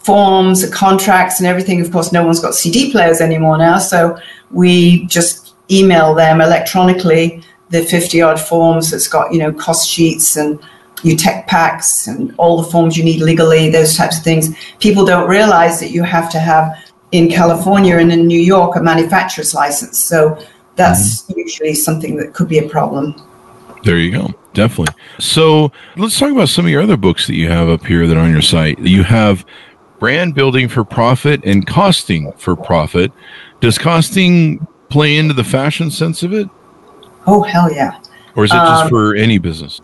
forms, 0.00 0.62
the 0.62 0.74
contracts, 0.74 1.38
and 1.38 1.46
everything. 1.46 1.80
Of 1.80 1.92
course, 1.92 2.12
no 2.12 2.24
one's 2.24 2.40
got 2.40 2.54
CD 2.54 2.90
players 2.90 3.20
anymore 3.20 3.56
now, 3.56 3.78
so 3.78 4.18
we 4.50 5.06
just 5.06 5.54
email 5.70 6.12
them 6.12 6.40
electronically 6.40 7.42
the 7.70 7.84
50 7.84 8.20
odd 8.20 8.38
forms 8.38 8.90
that's 8.90 9.08
got 9.08 9.32
you 9.32 9.38
know 9.38 9.52
cost 9.52 9.88
sheets 9.88 10.36
and 10.36 10.60
your 11.02 11.16
tech 11.16 11.46
packs 11.46 12.06
and 12.06 12.34
all 12.36 12.60
the 12.60 12.68
forms 12.70 12.96
you 12.96 13.04
need 13.04 13.20
legally, 13.20 13.70
those 13.70 13.96
types 13.96 14.18
of 14.18 14.24
things. 14.24 14.54
People 14.78 15.04
don't 15.04 15.28
realize 15.28 15.80
that 15.80 15.90
you 15.90 16.02
have 16.02 16.30
to 16.30 16.38
have 16.38 16.76
in 17.12 17.28
California 17.28 17.96
and 17.96 18.12
in 18.12 18.26
New 18.26 18.40
York 18.40 18.76
a 18.76 18.82
manufacturer's 18.82 19.54
license. 19.54 19.98
So 19.98 20.38
that's 20.76 21.22
mm-hmm. 21.22 21.38
usually 21.38 21.74
something 21.74 22.16
that 22.16 22.34
could 22.34 22.48
be 22.48 22.58
a 22.58 22.68
problem. 22.68 23.14
There 23.84 23.98
you 23.98 24.12
go. 24.12 24.34
Definitely. 24.54 24.94
So 25.18 25.72
let's 25.96 26.18
talk 26.18 26.30
about 26.30 26.48
some 26.48 26.66
of 26.66 26.70
your 26.70 26.82
other 26.82 26.96
books 26.96 27.26
that 27.26 27.34
you 27.34 27.48
have 27.48 27.68
up 27.68 27.84
here 27.84 28.06
that 28.06 28.16
are 28.16 28.20
on 28.20 28.30
your 28.30 28.42
site. 28.42 28.78
You 28.78 29.02
have 29.02 29.44
Brand 29.98 30.34
Building 30.34 30.68
for 30.68 30.84
Profit 30.84 31.44
and 31.44 31.66
Costing 31.66 32.32
for 32.32 32.54
Profit. 32.54 33.12
Does 33.60 33.78
costing 33.78 34.66
play 34.88 35.16
into 35.16 35.34
the 35.34 35.44
fashion 35.44 35.90
sense 35.90 36.22
of 36.22 36.32
it? 36.32 36.48
Oh, 37.26 37.42
hell 37.42 37.72
yeah. 37.72 37.98
Or 38.36 38.44
is 38.44 38.50
it 38.50 38.56
just 38.56 38.84
um, 38.84 38.88
for 38.88 39.14
any 39.14 39.38
business? 39.38 39.80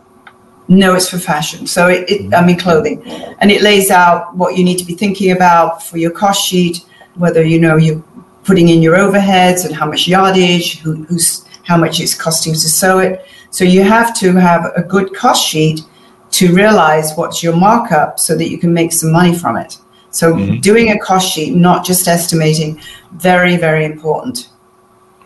No, 0.68 0.94
it's 0.94 1.08
for 1.08 1.18
fashion. 1.18 1.66
So 1.66 1.88
it, 1.88 2.08
it, 2.10 2.34
I 2.34 2.44
mean, 2.44 2.58
clothing. 2.58 3.02
And 3.40 3.50
it 3.50 3.62
lays 3.62 3.90
out 3.90 4.36
what 4.36 4.56
you 4.56 4.64
need 4.64 4.78
to 4.78 4.84
be 4.84 4.94
thinking 4.94 5.32
about 5.32 5.82
for 5.82 5.96
your 5.96 6.10
cost 6.10 6.46
sheet, 6.46 6.84
whether 7.14 7.42
you 7.42 7.58
know 7.58 7.76
you're 7.76 8.02
putting 8.48 8.70
in 8.70 8.80
your 8.80 8.96
overheads 8.96 9.66
and 9.66 9.74
how 9.76 9.86
much 9.86 10.08
yardage, 10.08 10.78
who, 10.78 11.04
who's, 11.04 11.44
how 11.64 11.76
much 11.76 12.00
it's 12.00 12.14
costing 12.14 12.54
to 12.54 12.68
sew 12.80 12.98
it. 12.98 13.26
So 13.50 13.62
you 13.62 13.82
have 13.82 14.18
to 14.20 14.32
have 14.32 14.72
a 14.74 14.82
good 14.82 15.14
cost 15.14 15.46
sheet 15.46 15.82
to 16.30 16.54
realize 16.54 17.12
what's 17.14 17.42
your 17.42 17.54
markup 17.54 18.18
so 18.18 18.34
that 18.38 18.48
you 18.48 18.56
can 18.56 18.72
make 18.72 18.90
some 18.92 19.12
money 19.12 19.36
from 19.36 19.58
it. 19.58 19.76
So 20.10 20.32
mm-hmm. 20.32 20.60
doing 20.60 20.92
a 20.92 20.98
cost 20.98 21.30
sheet, 21.30 21.54
not 21.54 21.84
just 21.84 22.08
estimating, 22.08 22.80
very, 23.12 23.58
very 23.58 23.84
important. 23.84 24.48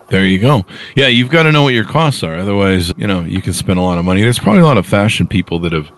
There 0.09 0.27
you 0.27 0.41
go. 0.41 0.67
Yeah, 0.97 1.07
you've 1.07 1.31
got 1.31 1.45
to 1.45 1.53
know 1.53 1.63
what 1.63 1.75
your 1.75 1.85
costs 1.85 2.25
are. 2.25 2.37
Otherwise, 2.37 2.93
you 2.97 3.07
know, 3.07 3.21
you 3.21 3.41
can 3.41 3.53
spend 3.53 3.79
a 3.79 3.83
lot 3.83 3.99
of 3.99 4.05
money. 4.05 4.21
There's 4.21 4.41
probably 4.41 4.63
a 4.63 4.67
lot 4.67 4.79
of 4.79 4.85
fashion 4.85 5.29
people 5.29 5.61
that 5.61 5.73
have 5.73 5.93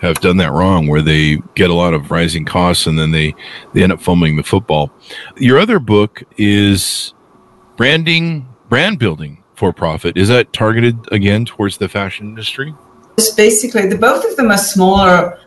have 0.00 0.20
done 0.20 0.36
that 0.38 0.52
wrong 0.52 0.86
where 0.86 1.02
they 1.02 1.38
get 1.54 1.70
a 1.70 1.74
lot 1.74 1.94
of 1.94 2.10
rising 2.10 2.44
costs 2.44 2.86
and 2.86 2.98
then 2.98 3.10
they 3.10 3.34
they 3.72 3.82
end 3.82 3.92
up 3.92 4.00
fumbling 4.00 4.36
the 4.36 4.42
football. 4.42 4.92
Your 5.36 5.58
other 5.58 5.78
book 5.78 6.22
is 6.36 7.14
branding 7.76 8.48
brand 8.68 8.98
building 8.98 9.42
for 9.54 9.72
profit. 9.72 10.16
Is 10.16 10.28
that 10.28 10.52
targeted 10.52 10.98
again 11.12 11.44
towards 11.44 11.78
the 11.78 11.88
fashion 11.88 12.28
industry? 12.28 12.74
It's 13.16 13.32
basically 13.32 13.86
the 13.86 13.96
both 13.96 14.24
of 14.24 14.36
them 14.36 14.50
are 14.50 14.58
smaller 14.58 15.38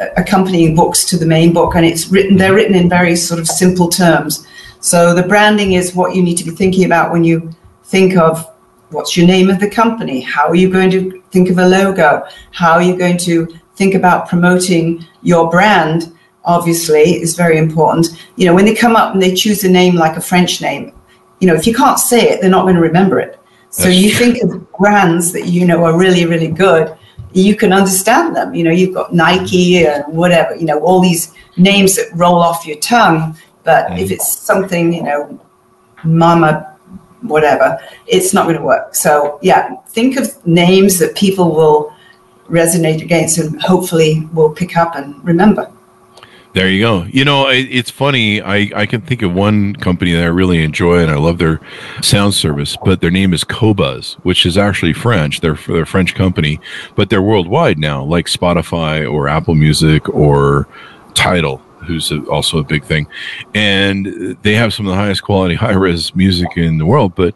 uh, 0.00 0.06
accompanying 0.16 0.74
books 0.74 1.04
to 1.06 1.16
the 1.16 1.26
main 1.26 1.52
book 1.52 1.74
and 1.74 1.86
it's 1.86 2.08
written 2.08 2.36
they're 2.36 2.54
written 2.54 2.74
in 2.74 2.88
very 2.88 3.14
sort 3.14 3.38
of 3.38 3.46
simple 3.46 3.88
terms 3.88 4.44
so 4.80 5.14
the 5.14 5.22
branding 5.22 5.74
is 5.74 5.94
what 5.94 6.16
you 6.16 6.22
need 6.22 6.36
to 6.36 6.44
be 6.44 6.50
thinking 6.50 6.84
about 6.84 7.12
when 7.12 7.22
you 7.22 7.54
think 7.84 8.16
of 8.16 8.44
what's 8.94 9.16
your 9.16 9.26
name 9.26 9.50
of 9.50 9.60
the 9.60 9.68
company? 9.68 10.20
How 10.20 10.48
are 10.48 10.54
you 10.54 10.70
going 10.70 10.90
to 10.90 11.22
think 11.30 11.50
of 11.50 11.58
a 11.58 11.66
logo? 11.66 12.24
How 12.52 12.72
are 12.72 12.82
you 12.82 12.96
going 12.96 13.18
to 13.18 13.46
think 13.76 13.94
about 13.94 14.28
promoting 14.28 15.04
your 15.22 15.50
brand? 15.50 16.12
Obviously, 16.44 17.20
is 17.22 17.34
very 17.34 17.58
important. 17.58 18.08
You 18.36 18.46
know, 18.46 18.54
when 18.54 18.64
they 18.64 18.74
come 18.74 18.96
up 18.96 19.12
and 19.12 19.22
they 19.22 19.34
choose 19.34 19.64
a 19.64 19.68
name 19.68 19.94
like 19.94 20.16
a 20.16 20.20
French 20.20 20.60
name, 20.60 20.92
you 21.40 21.46
know, 21.46 21.54
if 21.54 21.66
you 21.66 21.74
can't 21.74 21.98
say 21.98 22.30
it, 22.30 22.40
they're 22.40 22.50
not 22.50 22.62
going 22.62 22.76
to 22.76 22.80
remember 22.80 23.18
it. 23.18 23.40
So 23.70 23.84
That's 23.84 23.96
you 23.96 24.10
true. 24.10 24.32
think 24.32 24.42
of 24.44 24.72
brands 24.72 25.32
that 25.32 25.46
you 25.46 25.66
know 25.66 25.84
are 25.84 25.98
really, 25.98 26.26
really 26.26 26.48
good. 26.48 26.96
You 27.32 27.56
can 27.56 27.72
understand 27.72 28.36
them. 28.36 28.54
You 28.54 28.62
know, 28.64 28.70
you've 28.70 28.94
got 28.94 29.12
Nike 29.12 29.86
and 29.86 30.04
whatever. 30.06 30.54
You 30.54 30.66
know, 30.66 30.80
all 30.80 31.00
these 31.00 31.34
names 31.56 31.96
that 31.96 32.08
roll 32.14 32.36
off 32.36 32.66
your 32.66 32.78
tongue 32.78 33.36
but 33.64 33.88
mm. 33.88 33.98
if 33.98 34.10
it's 34.10 34.38
something, 34.38 34.92
you 34.92 35.02
know, 35.02 35.40
mama, 36.04 36.73
whatever, 37.24 37.78
it's 38.06 38.32
not 38.32 38.44
going 38.44 38.56
to 38.56 38.62
work. 38.62 38.94
So, 38.94 39.38
yeah, 39.42 39.74
think 39.88 40.16
of 40.16 40.46
names 40.46 40.98
that 40.98 41.16
people 41.16 41.54
will 41.54 41.94
resonate 42.48 43.02
against 43.02 43.38
and 43.38 43.60
hopefully 43.62 44.28
will 44.32 44.50
pick 44.50 44.76
up 44.76 44.94
and 44.96 45.22
remember. 45.24 45.70
There 46.54 46.70
you 46.70 46.80
go. 46.80 47.02
You 47.04 47.24
know, 47.24 47.48
it's 47.48 47.90
funny. 47.90 48.40
I, 48.40 48.70
I 48.76 48.86
can 48.86 49.00
think 49.00 49.22
of 49.22 49.34
one 49.34 49.74
company 49.74 50.12
that 50.12 50.22
I 50.22 50.26
really 50.26 50.62
enjoy 50.62 51.00
and 51.00 51.10
I 51.10 51.16
love 51.16 51.38
their 51.38 51.60
sound 52.00 52.34
service, 52.34 52.76
but 52.84 53.00
their 53.00 53.10
name 53.10 53.34
is 53.34 53.42
Qobuz, 53.42 54.14
which 54.22 54.46
is 54.46 54.56
actually 54.56 54.92
French. 54.92 55.40
They're, 55.40 55.58
they're 55.66 55.82
a 55.82 55.86
French 55.86 56.14
company, 56.14 56.60
but 56.94 57.10
they're 57.10 57.20
worldwide 57.20 57.80
now, 57.80 58.04
like 58.04 58.26
Spotify 58.26 59.10
or 59.10 59.26
Apple 59.26 59.56
Music 59.56 60.08
or 60.08 60.68
Tidal 61.14 61.60
who's 61.84 62.10
a, 62.10 62.22
also 62.24 62.58
a 62.58 62.64
big 62.64 62.84
thing, 62.84 63.06
and 63.54 64.36
they 64.42 64.54
have 64.54 64.74
some 64.74 64.86
of 64.86 64.90
the 64.90 64.96
highest 64.96 65.22
quality 65.22 65.54
high 65.64 65.72
res 65.72 66.14
music 66.14 66.56
in 66.56 66.78
the 66.78 66.86
world. 66.86 67.14
But 67.14 67.34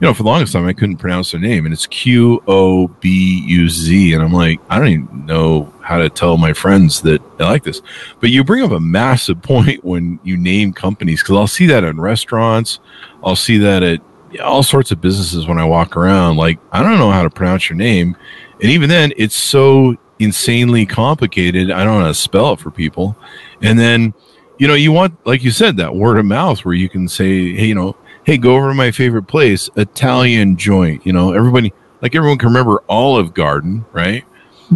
you 0.00 0.06
know, 0.06 0.14
for 0.14 0.22
the 0.22 0.30
longest 0.30 0.54
time, 0.54 0.66
I 0.66 0.72
couldn't 0.72 0.96
pronounce 0.96 1.32
their 1.32 1.40
name, 1.40 1.66
and 1.66 1.74
it's 1.74 1.86
Q 1.86 2.42
O 2.46 2.88
B 2.88 3.44
U 3.46 3.68
Z, 3.68 4.14
and 4.14 4.22
I'm 4.22 4.32
like, 4.32 4.58
I 4.70 4.78
don't 4.78 4.88
even 4.88 5.26
know 5.26 5.72
how 5.82 5.98
to 5.98 6.08
tell 6.08 6.38
my 6.38 6.54
friends 6.54 7.02
that 7.02 7.20
I 7.38 7.44
like 7.44 7.64
this. 7.64 7.82
But 8.18 8.30
you 8.30 8.42
bring 8.42 8.64
up 8.64 8.70
a 8.70 8.80
massive 8.80 9.42
point 9.52 9.84
when 9.84 10.18
you 10.24 10.38
name 10.38 10.72
companies 10.72 11.22
because 11.22 11.36
I'll 11.36 11.46
see 11.46 11.66
that 11.66 11.84
in 11.84 12.00
restaurants, 12.00 12.80
I'll 13.22 13.36
see 13.36 13.58
that 13.58 13.82
at 13.82 14.00
all 14.42 14.62
sorts 14.62 14.90
of 14.90 15.02
businesses 15.02 15.46
when 15.46 15.58
I 15.58 15.64
walk 15.64 15.96
around. 15.96 16.36
Like, 16.36 16.58
I 16.72 16.82
don't 16.82 16.98
know 16.98 17.10
how 17.10 17.22
to 17.22 17.30
pronounce 17.30 17.68
your 17.68 17.76
name, 17.76 18.16
and 18.62 18.70
even 18.70 18.88
then, 18.88 19.12
it's 19.18 19.36
so 19.36 19.96
insanely 20.18 20.86
complicated. 20.86 21.70
I 21.70 21.84
don't 21.84 21.94
know 21.98 22.02
how 22.02 22.08
to 22.08 22.14
spell 22.14 22.52
it 22.54 22.60
for 22.60 22.70
people. 22.70 23.16
And 23.62 23.78
then, 23.78 24.14
you 24.58 24.68
know, 24.68 24.74
you 24.74 24.92
want, 24.92 25.14
like 25.26 25.42
you 25.42 25.50
said, 25.50 25.76
that 25.78 25.94
word 25.94 26.18
of 26.18 26.24
mouth 26.24 26.64
where 26.64 26.74
you 26.74 26.88
can 26.88 27.08
say, 27.08 27.54
hey, 27.54 27.66
you 27.66 27.74
know, 27.74 27.96
hey, 28.24 28.36
go 28.36 28.56
over 28.56 28.68
to 28.68 28.74
my 28.74 28.90
favorite 28.90 29.24
place, 29.24 29.68
Italian 29.76 30.56
joint. 30.56 31.06
You 31.06 31.12
know, 31.12 31.32
everybody, 31.32 31.72
like 32.02 32.14
everyone 32.14 32.38
can 32.38 32.48
remember 32.48 32.82
Olive 32.88 33.34
Garden, 33.34 33.84
right? 33.92 34.24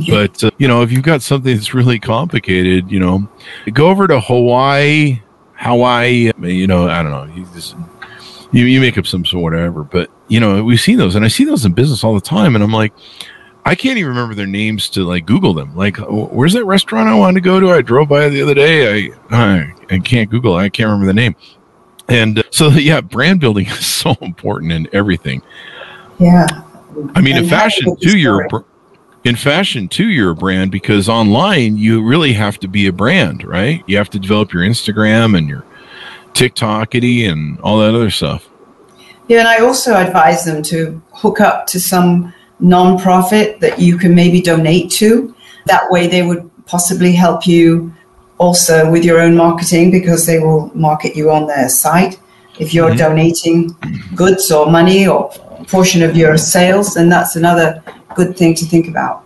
But, 0.08 0.42
uh, 0.42 0.50
you 0.58 0.66
know, 0.66 0.82
if 0.82 0.90
you've 0.90 1.04
got 1.04 1.22
something 1.22 1.54
that's 1.54 1.72
really 1.72 2.00
complicated, 2.00 2.90
you 2.90 2.98
know, 2.98 3.28
go 3.72 3.88
over 3.88 4.06
to 4.08 4.20
Hawaii, 4.20 5.22
Hawaii, 5.54 6.32
you 6.40 6.66
know, 6.66 6.88
I 6.88 7.02
don't 7.02 7.12
know. 7.12 7.32
You 7.32 7.46
just, 7.54 7.76
you, 8.52 8.64
you 8.64 8.80
make 8.80 8.98
up 8.98 9.06
some 9.06 9.24
sort 9.24 9.54
of 9.54 9.58
whatever, 9.58 9.84
but 9.84 10.10
you 10.28 10.40
know, 10.40 10.64
we've 10.64 10.80
seen 10.80 10.96
those 10.96 11.14
and 11.14 11.24
I 11.24 11.28
see 11.28 11.44
those 11.44 11.64
in 11.64 11.72
business 11.72 12.02
all 12.02 12.14
the 12.14 12.20
time. 12.20 12.54
And 12.54 12.64
I'm 12.64 12.72
like, 12.72 12.92
I 13.66 13.74
can't 13.74 13.96
even 13.96 14.10
remember 14.10 14.34
their 14.34 14.46
names 14.46 14.90
to 14.90 15.04
like 15.04 15.24
Google 15.24 15.54
them. 15.54 15.74
Like, 15.74 15.96
where's 15.98 16.52
that 16.52 16.64
restaurant 16.64 17.08
I 17.08 17.14
wanted 17.14 17.34
to 17.34 17.40
go 17.40 17.60
to? 17.60 17.70
I 17.70 17.80
drove 17.80 18.08
by 18.08 18.28
the 18.28 18.42
other 18.42 18.54
day. 18.54 19.08
I 19.08 19.14
I, 19.30 19.74
I 19.90 19.98
can't 20.00 20.30
Google. 20.30 20.54
I 20.54 20.68
can't 20.68 20.88
remember 20.88 21.06
the 21.06 21.14
name. 21.14 21.34
And 22.08 22.40
uh, 22.40 22.42
so, 22.50 22.68
yeah, 22.68 23.00
brand 23.00 23.40
building 23.40 23.66
is 23.68 23.86
so 23.86 24.16
important 24.20 24.72
in 24.72 24.88
everything. 24.92 25.42
Yeah. 26.18 26.46
I 27.14 27.20
mean, 27.20 27.36
and 27.36 27.44
in 27.44 27.50
fashion 27.50 27.96
too, 27.96 28.18
you're 28.18 28.46
in 29.24 29.36
fashion 29.36 29.88
too, 29.88 30.08
you're 30.08 30.30
a 30.30 30.34
brand 30.34 30.70
because 30.70 31.08
online 31.08 31.76
you 31.76 32.04
really 32.04 32.34
have 32.34 32.58
to 32.60 32.68
be 32.68 32.86
a 32.86 32.92
brand, 32.92 33.42
right? 33.42 33.82
You 33.86 33.96
have 33.96 34.10
to 34.10 34.18
develop 34.18 34.52
your 34.52 34.62
Instagram 34.62 35.36
and 35.36 35.48
your 35.48 35.64
TikTokity 36.34 37.28
and 37.28 37.58
all 37.60 37.78
that 37.78 37.94
other 37.94 38.10
stuff. 38.10 38.48
Yeah, 39.26 39.38
and 39.40 39.48
I 39.48 39.58
also 39.58 39.96
advise 39.96 40.44
them 40.44 40.62
to 40.64 41.00
hook 41.12 41.40
up 41.40 41.66
to 41.68 41.80
some 41.80 42.34
nonprofit 42.64 43.60
that 43.60 43.78
you 43.78 43.98
can 43.98 44.14
maybe 44.14 44.40
donate 44.40 44.90
to. 44.92 45.34
That 45.66 45.90
way, 45.90 46.06
they 46.06 46.22
would 46.22 46.50
possibly 46.66 47.12
help 47.12 47.46
you 47.46 47.92
also 48.38 48.90
with 48.90 49.04
your 49.04 49.20
own 49.20 49.36
marketing 49.36 49.90
because 49.90 50.26
they 50.26 50.38
will 50.38 50.70
market 50.74 51.14
you 51.14 51.30
on 51.30 51.46
their 51.46 51.68
site. 51.68 52.18
If 52.58 52.72
you're 52.72 52.90
mm-hmm. 52.90 52.98
donating 52.98 53.76
goods 54.14 54.50
or 54.50 54.70
money 54.70 55.06
or 55.06 55.30
portion 55.68 56.02
of 56.02 56.16
your 56.16 56.36
sales, 56.36 56.94
then 56.94 57.08
that's 57.08 57.36
another 57.36 57.82
good 58.14 58.36
thing 58.36 58.54
to 58.56 58.64
think 58.64 58.88
about. 58.88 59.23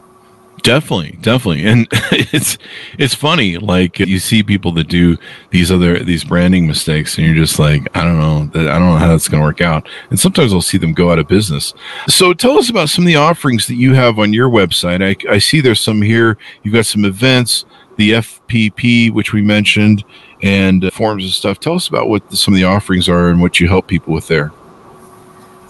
Definitely, 0.62 1.18
definitely, 1.20 1.64
and 1.66 1.86
it's 2.12 2.58
it's 2.98 3.14
funny. 3.14 3.58
Like 3.58 3.98
you 3.98 4.18
see 4.18 4.42
people 4.42 4.72
that 4.72 4.88
do 4.88 5.16
these 5.50 5.70
other 5.70 5.98
these 6.00 6.24
branding 6.24 6.66
mistakes, 6.66 7.16
and 7.16 7.26
you're 7.26 7.36
just 7.36 7.58
like, 7.58 7.86
I 7.96 8.02
don't 8.04 8.18
know, 8.18 8.50
I 8.54 8.78
don't 8.78 8.90
know 8.90 8.96
how 8.96 9.08
that's 9.08 9.28
going 9.28 9.40
to 9.40 9.46
work 9.46 9.60
out. 9.60 9.88
And 10.10 10.18
sometimes 10.18 10.52
I'll 10.52 10.62
see 10.62 10.78
them 10.78 10.94
go 10.94 11.10
out 11.10 11.18
of 11.18 11.28
business. 11.28 11.74
So 12.08 12.32
tell 12.32 12.58
us 12.58 12.70
about 12.70 12.88
some 12.88 13.04
of 13.04 13.06
the 13.06 13.16
offerings 13.16 13.66
that 13.66 13.74
you 13.74 13.94
have 13.94 14.18
on 14.18 14.32
your 14.32 14.48
website. 14.48 15.02
I, 15.02 15.32
I 15.32 15.38
see 15.38 15.60
there's 15.60 15.80
some 15.80 16.02
here. 16.02 16.38
You've 16.62 16.74
got 16.74 16.86
some 16.86 17.04
events, 17.04 17.64
the 17.96 18.12
FPP, 18.12 19.12
which 19.12 19.32
we 19.32 19.42
mentioned, 19.42 20.04
and 20.42 20.84
uh, 20.84 20.90
and 20.98 21.22
stuff. 21.24 21.60
Tell 21.60 21.74
us 21.74 21.88
about 21.88 22.08
what 22.08 22.28
the, 22.30 22.36
some 22.36 22.54
of 22.54 22.58
the 22.58 22.64
offerings 22.64 23.08
are 23.08 23.28
and 23.28 23.40
what 23.40 23.60
you 23.60 23.68
help 23.68 23.86
people 23.86 24.14
with 24.14 24.28
there. 24.28 24.52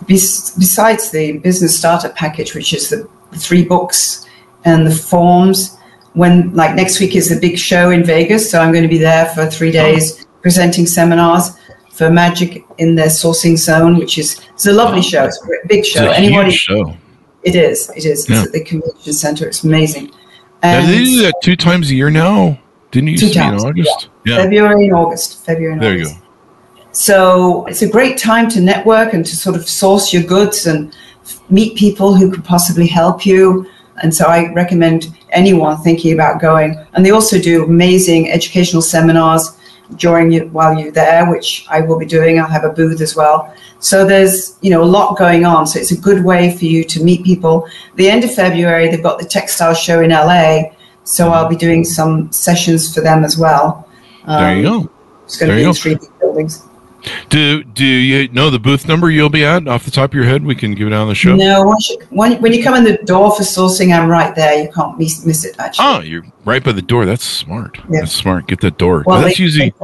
Besides 0.07 1.11
the 1.11 1.39
business 1.39 1.77
startup 1.77 2.15
package, 2.15 2.55
which 2.55 2.73
is 2.73 2.89
the 2.89 3.09
three 3.35 3.65
books 3.65 4.28
and 4.65 4.87
the 4.87 4.91
forms. 4.91 5.77
When 6.15 6.53
like 6.55 6.75
next 6.75 6.99
week 7.01 7.15
is 7.15 7.31
a 7.31 7.39
big 7.39 7.59
show 7.59 7.91
in 7.91 8.03
Vegas, 8.03 8.51
so 8.51 8.61
I'm 8.61 8.73
going 8.73 8.83
to 8.83 8.89
be 8.89 8.99
there 8.99 9.27
for 9.27 9.47
three 9.47 9.71
days 9.71 10.27
presenting 10.43 10.87
seminars 10.87 11.51
for 11.93 12.11
Magic 12.11 12.65
in 12.79 12.95
their 12.95 13.07
sourcing 13.07 13.57
zone, 13.57 13.99
which 13.99 14.19
is 14.19 14.41
it's 14.55 14.67
a 14.67 14.73
lovely 14.73 15.03
show. 15.03 15.25
It's 15.25 15.41
a 15.43 15.67
big 15.69 15.85
show. 15.85 16.05
It's 16.05 16.13
a 16.13 16.17
Anybody, 16.17 16.51
huge 16.51 16.61
show. 16.61 16.97
It 17.43 17.55
is. 17.55 17.91
It 17.97 18.05
is. 18.05 18.29
Yeah. 18.29 18.39
It's 18.39 18.47
at 18.49 18.53
the 18.53 18.65
convention 18.65 19.13
center. 19.13 19.47
It's 19.47 19.65
amazing. 19.65 20.11
And 20.63 20.87
now, 20.87 20.91
they 20.91 21.05
do 21.05 21.23
that 21.23 21.35
two 21.43 21.57
times 21.57 21.91
a 21.91 21.95
year 21.95 22.11
now. 22.11 22.59
Didn't 22.91 23.11
you 23.11 23.19
two 23.19 23.31
times, 23.31 23.63
in 23.63 23.69
August? 23.69 24.09
Yeah. 24.25 24.37
yeah. 24.37 24.43
February 24.43 24.87
and 24.87 24.95
August. 24.95 25.45
February 25.45 25.75
and 25.75 25.83
there 25.83 25.95
August. 25.95 26.15
you 26.15 26.21
go. 26.21 26.27
So 26.93 27.67
it's 27.67 27.83
a 27.83 27.89
great 27.89 28.19
time 28.19 28.49
to 28.51 28.61
network 28.61 29.13
and 29.13 29.25
to 29.25 29.37
sort 29.37 29.55
of 29.57 29.69
source 29.69 30.13
your 30.13 30.23
goods 30.23 30.67
and 30.67 30.97
meet 31.51 31.77
people 31.77 32.15
who 32.15 32.31
could 32.31 32.45
possibly 32.45 32.87
help 32.87 33.27
you. 33.27 33.71
And 34.03 34.15
so 34.15 34.27
I 34.27 34.53
recommend 34.53 35.17
anyone 35.31 35.77
thinking 35.79 36.13
about 36.13 36.41
going. 36.41 36.79
And 36.93 37.05
they 37.05 37.11
also 37.11 37.39
do 37.39 37.65
amazing 37.65 38.31
educational 38.31 38.83
seminars. 38.83 39.55
during 39.97 40.31
you 40.31 40.47
while 40.49 40.79
you're 40.79 40.93
there, 40.93 41.31
which 41.31 41.67
I 41.71 41.81
will 41.81 41.99
be 41.99 42.05
doing. 42.05 42.39
I'll 42.39 42.47
have 42.47 42.65
a 42.65 42.69
booth 42.69 43.01
as 43.01 43.17
well. 43.17 43.55
So 43.81 44.05
there's 44.05 44.59
you 44.61 44.71
know 44.71 44.83
a 44.83 44.91
lot 44.97 45.17
going 45.17 45.45
on. 45.45 45.67
So 45.67 45.79
it's 45.79 45.93
a 45.93 45.97
good 45.97 46.25
way 46.25 46.57
for 46.57 46.67
you 46.67 46.85
to 46.85 47.03
meet 47.03 47.25
people. 47.25 47.67
The 47.97 48.11
end 48.11 48.25
of 48.25 48.35
February, 48.35 48.89
they've 48.89 49.03
got 49.03 49.19
the 49.19 49.25
textile 49.25 49.75
show 49.75 50.03
in 50.03 50.11
LA, 50.11 50.75
so 51.05 51.31
I'll 51.31 51.49
be 51.49 51.57
doing 51.57 51.85
some 51.85 52.31
sessions 52.33 52.95
for 52.95 53.01
them 53.01 53.25
as 53.25 53.39
well. 53.39 53.89
Um, 54.25 54.43
there 54.43 54.57
you 54.59 54.69
um, 54.69 54.83
go. 54.83 54.91
It's 55.25 55.39
going 55.39 55.49
there 55.49 55.59
to 55.59 55.65
be 55.65 55.69
in 55.69 55.99
three 55.99 56.09
buildings. 56.21 56.68
Do 57.29 57.63
do 57.65 57.85
you 57.85 58.29
know 58.29 58.51
the 58.51 58.59
booth 58.59 58.87
number 58.87 59.11
you'll 59.11 59.29
be 59.29 59.45
at 59.45 59.69
off 59.69 59.85
the 59.85 59.91
top 59.91 60.11
of 60.11 60.15
your 60.15 60.25
head? 60.25 60.45
We 60.45 60.55
can 60.55 60.75
give 60.75 60.87
it 60.87 60.93
on 60.93 61.09
the 61.09 61.15
show. 61.15 61.37
No, 61.37 61.63
once 61.63 61.91
you, 61.91 61.99
when, 62.11 62.41
when 62.41 62.53
you 62.53 62.63
come 62.63 62.75
in 62.75 62.85
the 62.85 62.97
door 63.05 63.35
for 63.35 63.43
sourcing, 63.43 63.97
I'm 63.97 64.09
right 64.09 64.35
there. 64.35 64.63
You 64.63 64.71
can't 64.73 64.99
miss, 64.99 65.25
miss 65.25 65.45
it. 65.45 65.57
Actually. 65.59 65.85
Oh, 65.87 66.01
you're 66.01 66.25
right 66.45 66.63
by 66.63 66.73
the 66.73 66.83
door. 66.83 67.07
That's 67.07 67.25
smart. 67.25 67.79
Yeah. 67.91 68.01
That's 68.01 68.13
smart. 68.13 68.49
Get 68.49 68.61
that 68.61 68.79
door. 68.79 69.05
Well, 69.07 69.21
that's 69.21 69.37
they, 69.37 69.43
usually. 69.43 69.75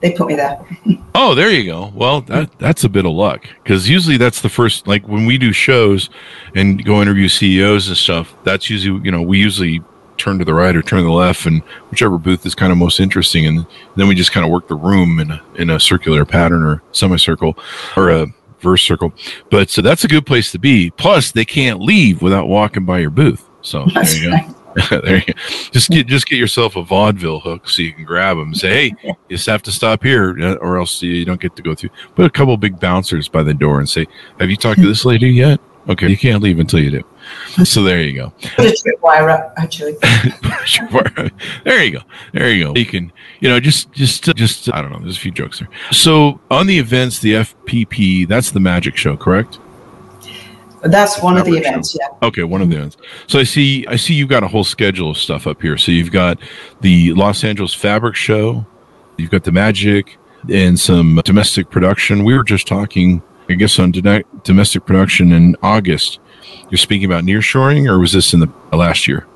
They 0.00 0.12
put, 0.12 0.28
me 0.28 0.36
there. 0.36 0.64
oh, 1.16 1.34
there 1.34 1.50
you 1.50 1.64
go. 1.64 1.92
Well, 1.94 2.20
that 2.22 2.56
that's 2.58 2.84
a 2.84 2.88
bit 2.88 3.04
of 3.04 3.12
luck 3.12 3.46
because 3.62 3.88
usually 3.88 4.16
that's 4.16 4.40
the 4.40 4.48
first. 4.48 4.86
Like 4.86 5.06
when 5.08 5.26
we 5.26 5.38
do 5.38 5.52
shows 5.52 6.08
and 6.54 6.84
go 6.84 7.02
interview 7.02 7.28
CEOs 7.28 7.88
and 7.88 7.96
stuff. 7.96 8.34
That's 8.44 8.70
usually 8.70 9.04
you 9.04 9.10
know 9.10 9.22
we 9.22 9.38
usually 9.38 9.82
turn 10.18 10.38
to 10.38 10.44
the 10.44 10.54
right 10.54 10.74
or 10.76 10.82
turn 10.82 10.98
to 11.00 11.04
the 11.04 11.10
left, 11.12 11.46
and 11.46 11.62
whichever 11.90 12.18
booth 12.18 12.44
is 12.44 12.54
kind 12.54 12.72
of 12.72 12.78
most 12.78 13.00
interesting. 13.00 13.46
And 13.46 13.66
then 13.96 14.08
we 14.08 14.14
just 14.14 14.32
kind 14.32 14.44
of 14.44 14.52
work 14.52 14.68
the 14.68 14.74
room 14.74 15.20
in 15.20 15.30
a, 15.30 15.42
in 15.56 15.70
a 15.70 15.80
circular 15.80 16.24
pattern 16.24 16.62
or 16.62 16.82
semicircle 16.92 17.56
or 17.96 18.10
a 18.10 18.26
verse 18.60 18.82
circle. 18.82 19.12
But 19.50 19.70
so 19.70 19.82
that's 19.82 20.04
a 20.04 20.08
good 20.08 20.26
place 20.26 20.52
to 20.52 20.58
be. 20.58 20.90
Plus, 20.90 21.32
they 21.32 21.44
can't 21.44 21.80
leave 21.80 22.22
without 22.22 22.48
walking 22.48 22.84
by 22.84 22.98
your 22.98 23.10
booth. 23.10 23.48
So 23.62 23.86
that's 23.94 24.14
there 24.20 24.24
you 24.24 24.30
right. 24.32 24.90
go. 24.90 25.00
there 25.00 25.16
you 25.16 25.24
go. 25.26 25.32
Just 25.72 25.90
get 25.90 26.06
just 26.06 26.26
get 26.26 26.38
yourself 26.38 26.76
a 26.76 26.82
vaudeville 26.82 27.40
hook 27.40 27.68
so 27.68 27.82
you 27.82 27.92
can 27.92 28.04
grab 28.04 28.36
them. 28.36 28.48
And 28.48 28.56
say, 28.56 28.90
hey, 28.90 28.96
you 29.02 29.36
just 29.36 29.46
have 29.46 29.62
to 29.62 29.72
stop 29.72 30.02
here, 30.02 30.36
uh, 30.40 30.54
or 30.56 30.78
else 30.78 31.02
you 31.02 31.24
don't 31.24 31.40
get 31.40 31.56
to 31.56 31.62
go 31.62 31.74
through. 31.74 31.90
Put 32.14 32.26
a 32.26 32.30
couple 32.30 32.56
big 32.56 32.78
bouncers 32.78 33.28
by 33.28 33.42
the 33.42 33.54
door 33.54 33.78
and 33.78 33.88
say, 33.88 34.06
have 34.38 34.50
you 34.50 34.56
talked 34.56 34.80
to 34.80 34.86
this 34.86 35.04
lady 35.04 35.30
yet? 35.30 35.60
Okay, 35.88 36.08
you 36.08 36.18
can't 36.18 36.42
leave 36.42 36.58
until 36.58 36.80
you 36.80 36.90
do. 36.90 37.02
So 37.64 37.82
there 37.82 38.00
you 38.00 38.12
go. 38.14 38.32
Put 38.56 38.66
a 38.66 38.76
tripwire 39.02 39.52
actually. 39.56 39.96
there 41.64 41.82
you 41.82 41.90
go. 41.92 42.00
There 42.32 42.52
you 42.52 42.64
go. 42.64 42.74
You 42.74 42.86
can, 42.86 43.12
you 43.40 43.48
know, 43.48 43.60
just, 43.60 43.92
just, 43.92 44.24
just. 44.36 44.72
I 44.72 44.82
don't 44.82 44.92
know. 44.92 45.00
There's 45.00 45.16
a 45.16 45.20
few 45.20 45.32
jokes 45.32 45.58
there. 45.58 45.68
So 45.90 46.40
on 46.50 46.66
the 46.66 46.78
events, 46.78 47.18
the 47.18 47.34
FPP, 47.34 48.28
that's 48.28 48.50
the 48.50 48.60
magic 48.60 48.96
show, 48.96 49.16
correct? 49.16 49.58
That's 50.82 51.20
one 51.20 51.36
of 51.36 51.44
the 51.44 51.56
events, 51.56 51.92
show. 51.92 51.98
yeah. 52.00 52.28
Okay, 52.28 52.44
one 52.44 52.62
of 52.62 52.70
the 52.70 52.76
events. 52.76 52.96
So 53.26 53.38
I 53.38 53.44
see, 53.44 53.86
I 53.88 53.96
see 53.96 54.14
you've 54.14 54.28
got 54.28 54.44
a 54.44 54.48
whole 54.48 54.64
schedule 54.64 55.10
of 55.10 55.16
stuff 55.16 55.46
up 55.46 55.60
here. 55.60 55.76
So 55.76 55.90
you've 55.92 56.12
got 56.12 56.38
the 56.80 57.12
Los 57.14 57.42
Angeles 57.44 57.74
Fabric 57.74 58.14
Show, 58.14 58.64
you've 59.16 59.30
got 59.30 59.44
the 59.44 59.52
Magic, 59.52 60.16
and 60.52 60.78
some 60.78 61.20
domestic 61.24 61.70
production. 61.70 62.24
We 62.24 62.36
were 62.36 62.44
just 62.44 62.66
talking, 62.66 63.22
I 63.48 63.54
guess, 63.54 63.78
on 63.78 63.92
domestic 64.44 64.86
production 64.86 65.32
in 65.32 65.56
August 65.62 66.20
you're 66.70 66.78
speaking 66.78 67.04
about 67.04 67.24
nearshoring, 67.24 67.88
or 67.88 67.98
was 67.98 68.12
this 68.12 68.34
in 68.34 68.40
the 68.40 68.50
last 68.76 69.08
year? 69.08 69.26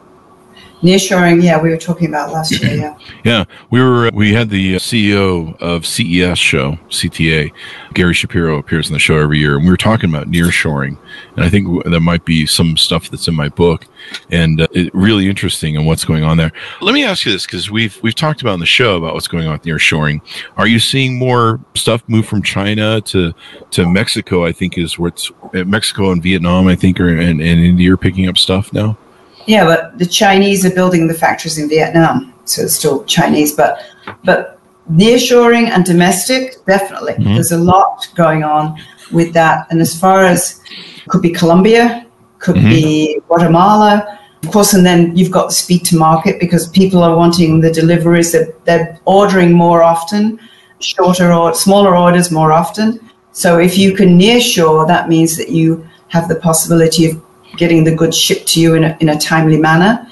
Nearshoring, 0.83 1.43
yeah, 1.43 1.61
we 1.61 1.71
were 1.71 1.77
talking 1.77 2.09
about 2.09 2.33
last 2.33 2.51
year, 2.61 2.75
yeah. 2.75 2.99
yeah, 3.25 3.45
we 3.71 3.81
were. 3.81 4.11
We 4.12 4.33
had 4.33 4.51
the 4.51 4.75
uh, 4.75 4.79
CEO 4.79 5.57
of 5.61 5.87
CES 5.87 6.39
show, 6.39 6.73
CTA, 6.89 7.53
Gary 7.95 8.15
Shapiro 8.15 8.59
appears 8.59 8.89
in 8.89 8.93
the 8.93 8.99
show 8.99 9.17
every 9.17 9.39
year, 9.39 9.55
and 9.57 9.65
we 9.65 9.71
were 9.71 9.77
talking 9.77 10.11
about 10.11 10.29
nearshoring, 10.29 10.99
and 11.37 11.45
I 11.45 11.49
think 11.49 11.85
there 11.85 12.01
might 12.01 12.25
be 12.25 12.47
some 12.47 12.77
stuff 12.77 13.11
that's 13.11 13.29
in 13.29 13.35
my 13.35 13.49
book, 13.49 13.87
and 14.31 14.61
uh, 14.61 14.69
it, 14.73 14.93
really 14.93 15.29
interesting 15.29 15.77
and 15.77 15.83
in 15.83 15.87
what's 15.87 16.05
going 16.05 16.25
on 16.25 16.37
there. 16.37 16.51
Let 16.81 16.95
me 16.95 17.05
ask 17.05 17.27
you 17.27 17.33
this 17.33 17.47
because 17.47 17.71
we've 17.71 18.01
we've 18.03 18.15
talked 18.15 18.43
about 18.43 18.55
in 18.55 18.61
the 18.61 18.67
show 18.67 18.97
about 18.97 19.15
what's 19.15 19.29
going 19.29 19.47
on 19.47 19.53
with 19.53 19.62
nearshoring. 19.62 20.21
Are 20.57 20.67
you 20.67 20.81
seeing 20.81 21.19
more 21.19 21.61
stuff 21.75 22.03
move 22.09 22.27
from 22.27 22.43
China 22.43 23.01
to 23.03 23.33
to 23.71 23.89
Mexico? 23.89 24.45
I 24.45 24.53
think 24.53 24.79
is 24.79 24.99
what's 24.99 25.31
uh, 25.55 25.65
Mexico 25.65 26.11
and 26.11 26.23
Vietnam. 26.23 26.67
I 26.67 26.75
think 26.75 26.99
are 26.99 27.09
and, 27.09 27.40
and 27.40 27.61
India 27.61 27.92
are 27.92 27.97
picking 27.97 28.29
up 28.29 28.38
stuff 28.38 28.73
now. 28.73 28.97
Yeah, 29.46 29.64
but 29.64 29.98
the 29.98 30.07
Chinese 30.07 30.64
are 30.64 30.74
building 30.74 31.07
the 31.07 31.14
factories 31.14 31.59
in 31.59 31.68
Vietnam, 31.68 32.33
so 32.44 32.62
it's 32.62 32.74
still 32.74 33.05
Chinese. 33.05 33.52
But 33.52 33.78
but 34.24 34.61
nearshoring 34.90 35.68
and 35.68 35.85
domestic, 35.85 36.64
definitely. 36.66 37.14
Mm-hmm. 37.14 37.35
There's 37.35 37.52
a 37.52 37.59
lot 37.59 38.09
going 38.14 38.44
on 38.44 38.78
with 39.12 39.33
that. 39.35 39.66
And 39.70 39.81
as 39.81 39.98
far 39.98 40.24
as 40.24 40.61
could 41.09 41.22
be 41.22 41.31
Colombia, 41.31 42.07
could 42.38 42.57
mm-hmm. 42.57 42.68
be 42.68 43.20
Guatemala, 43.28 44.18
of 44.42 44.50
course, 44.50 44.74
and 44.74 44.85
then 44.85 45.16
you've 45.16 45.31
got 45.31 45.48
the 45.48 45.55
speed 45.55 45.85
to 45.87 45.96
market 45.96 46.40
because 46.40 46.68
people 46.68 47.02
are 47.02 47.16
wanting 47.16 47.61
the 47.61 47.70
deliveries. 47.70 48.33
They're, 48.33 48.52
they're 48.64 48.98
ordering 49.05 49.52
more 49.52 49.83
often, 49.83 50.40
shorter 50.81 51.33
or 51.33 51.55
smaller 51.55 51.96
orders 51.96 52.31
more 52.33 52.52
often. 52.52 52.98
So 53.31 53.59
if 53.59 53.78
you 53.78 53.94
can 53.94 54.18
nearshore, 54.18 54.87
that 54.88 55.09
means 55.09 55.37
that 55.37 55.50
you 55.50 55.87
have 56.09 56.28
the 56.28 56.37
possibility 56.37 57.07
of 57.09 57.22
getting 57.57 57.85
the 57.85 57.95
goods 57.95 58.17
shipped 58.17 58.47
to 58.49 58.61
you 58.61 58.75
in 58.75 58.85
a, 58.85 58.97
in 59.01 59.09
a 59.11 59.19
timely 59.19 59.59
manner. 59.59 60.07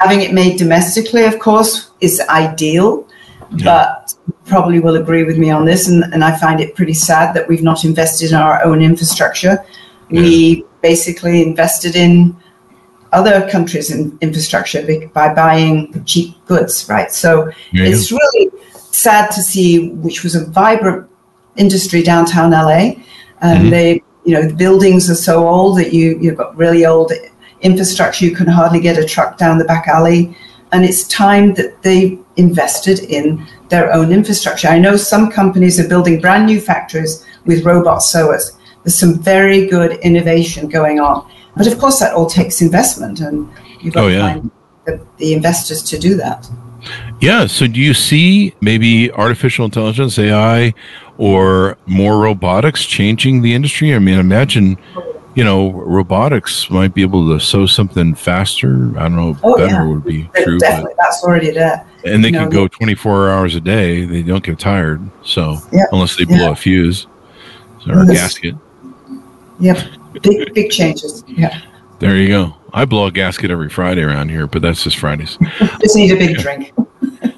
Having 0.00 0.22
it 0.22 0.32
made 0.32 0.58
domestically, 0.58 1.24
of 1.24 1.38
course, 1.38 1.90
is 2.00 2.20
ideal, 2.28 3.06
yeah. 3.56 3.64
but 3.64 4.14
probably 4.44 4.80
will 4.80 4.96
agree 4.96 5.24
with 5.24 5.38
me 5.38 5.50
on 5.50 5.64
this. 5.64 5.88
And, 5.88 6.04
and 6.12 6.24
I 6.24 6.36
find 6.36 6.60
it 6.60 6.74
pretty 6.74 6.94
sad 6.94 7.34
that 7.34 7.48
we've 7.48 7.62
not 7.62 7.84
invested 7.84 8.30
in 8.30 8.36
our 8.36 8.64
own 8.64 8.82
infrastructure. 8.82 9.64
Yeah. 10.10 10.20
We 10.22 10.64
basically 10.82 11.42
invested 11.42 11.96
in 11.96 12.36
other 13.12 13.48
countries' 13.50 13.90
in 13.90 14.18
infrastructure 14.20 14.84
by 15.12 15.32
buying 15.32 16.04
cheap 16.04 16.34
goods, 16.46 16.88
right? 16.88 17.12
So 17.12 17.50
yeah. 17.72 17.84
it's 17.84 18.10
really 18.10 18.50
sad 18.74 19.30
to 19.32 19.42
see, 19.42 19.90
which 19.90 20.22
was 20.24 20.34
a 20.34 20.44
vibrant 20.46 21.08
industry 21.56 22.02
downtown 22.02 22.50
LA. 22.50 22.94
And 23.40 23.60
mm-hmm. 23.60 23.70
they 23.70 24.02
you 24.26 24.34
know, 24.34 24.42
the 24.42 24.54
buildings 24.54 25.08
are 25.08 25.14
so 25.14 25.46
old 25.48 25.78
that 25.78 25.92
you, 25.94 26.18
you've 26.20 26.36
got 26.36 26.54
really 26.56 26.84
old 26.84 27.12
infrastructure. 27.60 28.24
You 28.24 28.34
can 28.34 28.48
hardly 28.48 28.80
get 28.80 28.98
a 28.98 29.06
truck 29.06 29.38
down 29.38 29.56
the 29.56 29.64
back 29.64 29.86
alley. 29.86 30.36
And 30.72 30.84
it's 30.84 31.06
time 31.06 31.54
that 31.54 31.80
they 31.82 32.18
invested 32.36 32.98
in 33.04 33.46
their 33.68 33.92
own 33.92 34.10
infrastructure. 34.10 34.66
I 34.66 34.80
know 34.80 34.96
some 34.96 35.30
companies 35.30 35.78
are 35.78 35.88
building 35.88 36.20
brand 36.20 36.46
new 36.46 36.60
factories 36.60 37.24
with 37.44 37.64
robot 37.64 38.02
sewers. 38.02 38.58
There's 38.82 38.98
some 38.98 39.18
very 39.20 39.66
good 39.66 39.92
innovation 40.00 40.68
going 40.68 40.98
on. 40.98 41.30
But 41.56 41.68
of 41.68 41.78
course, 41.78 42.00
that 42.00 42.12
all 42.12 42.26
takes 42.26 42.60
investment, 42.60 43.20
and 43.20 43.48
you've 43.80 43.94
got 43.94 44.04
oh, 44.04 44.08
yeah. 44.08 44.18
to 44.18 44.22
find 44.22 44.50
the, 44.84 45.06
the 45.16 45.32
investors 45.32 45.82
to 45.84 45.98
do 45.98 46.16
that. 46.16 46.50
Yeah. 47.20 47.46
So, 47.46 47.66
do 47.66 47.80
you 47.80 47.94
see 47.94 48.54
maybe 48.60 49.10
artificial 49.12 49.64
intelligence, 49.64 50.18
AI, 50.18 50.74
or 51.18 51.76
more 51.86 52.20
robotics 52.20 52.84
changing 52.84 53.42
the 53.42 53.54
industry? 53.54 53.94
I 53.94 53.98
mean, 53.98 54.18
imagine, 54.18 54.76
you 55.34 55.44
know, 55.44 55.70
robotics 55.72 56.70
might 56.70 56.94
be 56.94 57.02
able 57.02 57.28
to 57.28 57.44
sew 57.44 57.66
something 57.66 58.14
faster. 58.14 58.96
I 58.98 59.02
don't 59.02 59.16
know, 59.16 59.38
oh, 59.42 59.56
better 59.56 59.74
yeah. 59.74 59.86
would 59.86 60.04
be 60.04 60.30
true. 60.34 60.58
Definitely, 60.58 60.94
but, 60.96 61.04
that's 61.04 61.24
already 61.24 61.50
there. 61.50 61.86
And 62.04 62.22
they 62.22 62.28
you 62.28 62.34
can 62.34 62.44
know, 62.44 62.50
go 62.50 62.68
24 62.68 63.30
hours 63.30 63.54
a 63.54 63.60
day. 63.60 64.04
They 64.04 64.22
don't 64.22 64.44
get 64.44 64.58
tired. 64.58 65.02
So, 65.24 65.58
yeah, 65.72 65.84
unless 65.92 66.16
they 66.16 66.24
blow 66.24 66.36
yeah. 66.36 66.50
a 66.52 66.56
fuse 66.56 67.06
or 67.88 68.02
a 68.02 68.06
gasket. 68.06 68.54
Yep. 69.60 69.78
Big, 70.22 70.54
big 70.54 70.70
changes. 70.70 71.24
Yeah. 71.26 71.60
There 71.98 72.16
you 72.16 72.28
go. 72.28 72.56
I 72.72 72.84
blow 72.84 73.06
a 73.06 73.10
gasket 73.10 73.50
every 73.50 73.70
Friday 73.70 74.02
around 74.02 74.28
here, 74.28 74.46
but 74.46 74.60
that's 74.60 74.84
just 74.84 74.98
Fridays. 74.98 75.38
just 75.80 75.96
need 75.96 76.12
a 76.12 76.16
big 76.16 76.36
drink. 76.36 76.72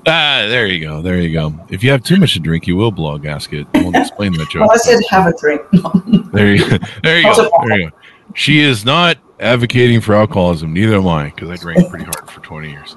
Ah, 0.06 0.46
there 0.48 0.66
you 0.66 0.80
go. 0.80 1.02
There 1.02 1.20
you 1.20 1.32
go. 1.32 1.52
If 1.68 1.84
you 1.84 1.90
have 1.90 2.02
too 2.02 2.16
much 2.16 2.32
to 2.34 2.40
drink, 2.40 2.66
you 2.66 2.76
will 2.76 2.90
blow 2.90 3.14
a 3.14 3.18
gasket. 3.18 3.66
I 3.74 3.82
won't 3.82 3.96
explain 3.96 4.32
that 4.32 4.48
joke. 4.48 4.62
well, 4.68 4.72
I 4.72 4.76
said 4.76 5.00
have 5.10 5.26
a 5.26 5.38
drink. 5.38 5.62
there 6.32 6.54
you, 6.54 6.78
there 7.02 7.18
you 7.18 7.24
go. 7.34 7.50
There 7.66 7.78
you 7.78 7.90
go. 7.90 7.96
She 8.34 8.60
is 8.60 8.84
not 8.84 9.18
advocating 9.40 10.00
for 10.00 10.14
alcoholism. 10.14 10.72
Neither 10.72 10.96
am 10.96 11.08
I, 11.08 11.30
because 11.30 11.50
I 11.50 11.56
drank 11.56 11.88
pretty 11.90 12.04
hard 12.04 12.30
for 12.30 12.40
20 12.40 12.70
years. 12.70 12.96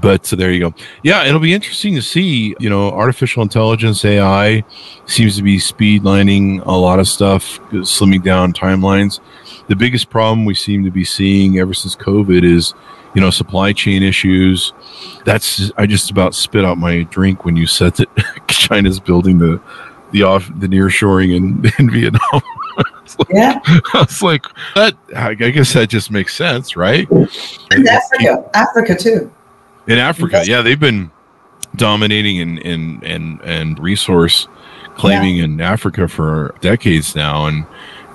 But 0.00 0.26
so 0.26 0.36
there 0.36 0.52
you 0.52 0.60
go. 0.60 0.74
Yeah, 1.02 1.24
it'll 1.24 1.40
be 1.40 1.54
interesting 1.54 1.94
to 1.94 2.02
see. 2.02 2.54
You 2.60 2.68
know, 2.68 2.90
artificial 2.90 3.42
intelligence 3.42 4.04
AI 4.04 4.62
seems 5.06 5.36
to 5.36 5.42
be 5.42 5.56
speedlining 5.56 6.64
a 6.66 6.72
lot 6.72 6.98
of 6.98 7.08
stuff, 7.08 7.58
slimming 7.70 8.22
down 8.22 8.52
timelines. 8.52 9.20
The 9.68 9.76
biggest 9.76 10.10
problem 10.10 10.44
we 10.44 10.54
seem 10.54 10.84
to 10.84 10.90
be 10.90 11.04
seeing 11.04 11.58
ever 11.58 11.72
since 11.74 11.96
COVID 11.96 12.44
is 12.44 12.74
you 13.16 13.22
know, 13.22 13.30
supply 13.30 13.72
chain 13.72 14.02
issues. 14.02 14.74
That's 15.24 15.72
I 15.78 15.86
just 15.86 16.10
about 16.10 16.34
spit 16.34 16.66
out 16.66 16.76
my 16.76 17.04
drink 17.04 17.46
when 17.46 17.56
you 17.56 17.66
said 17.66 17.94
that 17.94 18.08
China's 18.48 19.00
building 19.00 19.38
the 19.38 19.58
the 20.10 20.22
off 20.22 20.50
the 20.60 20.68
near 20.68 20.90
shoring 20.90 21.32
in, 21.32 21.64
in 21.78 21.90
Vietnam. 21.90 22.20
like, 23.18 23.28
yeah, 23.30 23.58
I 23.64 24.04
was 24.06 24.22
like 24.22 24.44
that. 24.74 24.94
I 25.16 25.32
guess 25.32 25.72
that 25.72 25.88
just 25.88 26.10
makes 26.10 26.36
sense, 26.36 26.76
right? 26.76 27.10
And 27.10 27.88
Africa, 27.88 28.50
Africa 28.52 28.94
too. 28.94 29.32
In 29.86 29.98
Africa, 29.98 30.42
yeah, 30.44 30.60
they've 30.60 30.78
been 30.78 31.10
dominating 31.74 32.40
and 32.40 32.58
and 32.66 33.02
and 33.02 33.40
and 33.40 33.78
resource 33.78 34.46
claiming 34.96 35.36
yeah. 35.36 35.44
in 35.44 35.60
Africa 35.62 36.06
for 36.06 36.54
decades 36.60 37.16
now, 37.16 37.46
and 37.46 37.64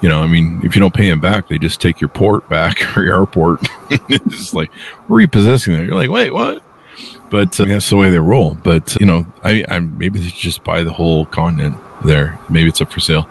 you 0.02 0.10
know, 0.10 0.22
I 0.22 0.28
mean, 0.28 0.62
if 0.64 0.76
you 0.76 0.80
don't 0.80 0.94
pay 0.94 1.10
them 1.10 1.20
back, 1.20 1.48
they 1.48 1.58
just 1.58 1.80
take 1.80 2.02
your 2.02 2.10
port 2.10 2.48
back 2.50 2.98
or 2.98 3.04
your 3.04 3.20
airport. 3.20 3.62
it's 3.90 4.54
like 4.54 4.72
repossessing 5.08 5.74
it. 5.74 5.86
You're 5.86 5.96
like, 5.96 6.10
wait, 6.10 6.32
what? 6.32 6.64
but 7.32 7.60
uh, 7.60 7.66
that's 7.66 7.90
the 7.90 7.96
way 7.96 8.12
they 8.12 8.20
roll. 8.20 8.56
But 8.56 8.96
you 9.00 9.08
know, 9.08 9.26
I, 9.44 9.66
I 9.68 9.80
maybe 9.80 10.20
they 10.20 10.28
should 10.28 10.38
just 10.38 10.64
buy 10.64 10.84
the 10.84 10.94
whole 10.94 11.26
continent 11.26 11.76
there. 12.06 12.38
Maybe 12.50 12.70
it's 12.70 12.82
up 12.82 12.92
for 12.92 13.00
sale. 13.00 13.28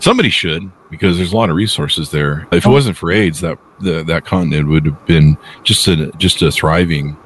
Somebody 0.00 0.30
should 0.30 0.70
because 0.90 1.16
there's 1.16 1.32
a 1.32 1.36
lot 1.36 1.50
of 1.50 1.56
resources 1.56 2.10
there. 2.10 2.48
If 2.50 2.66
it 2.66 2.70
wasn't 2.70 2.96
for 2.96 3.12
AIDS, 3.12 3.40
that 3.42 3.58
the, 3.80 4.02
that 4.04 4.24
continent 4.24 4.68
would 4.68 4.86
have 4.86 5.06
been 5.06 5.36
just 5.62 5.86
a 5.86 6.10
just 6.12 6.42
a 6.42 6.50
thriving 6.50 7.16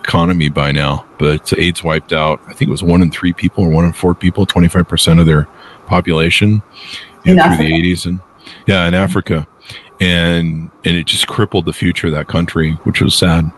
economy 0.00 0.48
by 0.48 0.72
now. 0.72 1.06
But 1.18 1.52
AIDS 1.56 1.84
wiped 1.84 2.12
out. 2.12 2.40
I 2.46 2.54
think 2.54 2.68
it 2.68 2.72
was 2.72 2.82
one 2.82 3.02
in 3.02 3.10
three 3.10 3.32
people 3.32 3.64
or 3.64 3.68
one 3.68 3.84
in 3.84 3.92
four 3.92 4.14
people, 4.14 4.46
twenty 4.46 4.68
five 4.68 4.88
percent 4.88 5.20
of 5.20 5.26
their 5.26 5.46
population 5.86 6.62
In 7.24 7.38
through 7.38 7.58
the 7.58 7.74
eighties 7.74 8.06
and 8.06 8.20
yeah, 8.66 8.86
in 8.86 8.94
Africa, 8.94 9.46
and 10.00 10.70
and 10.84 10.96
it 10.96 11.06
just 11.06 11.26
crippled 11.26 11.64
the 11.64 11.72
future 11.72 12.08
of 12.08 12.12
that 12.12 12.28
country, 12.28 12.72
which 12.84 13.00
was 13.00 13.16
sad 13.16 13.50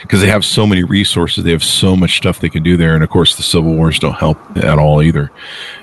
because 0.00 0.20
they 0.20 0.28
have 0.28 0.44
so 0.44 0.66
many 0.66 0.84
resources. 0.84 1.44
They 1.44 1.50
have 1.50 1.64
so 1.64 1.96
much 1.96 2.16
stuff 2.16 2.40
they 2.40 2.48
can 2.48 2.62
do 2.62 2.76
there. 2.76 2.94
And 2.94 3.02
of 3.02 3.10
course, 3.10 3.36
the 3.36 3.42
civil 3.42 3.74
wars 3.74 3.98
don't 3.98 4.14
help 4.14 4.38
at 4.56 4.78
all 4.78 5.02
either. 5.02 5.30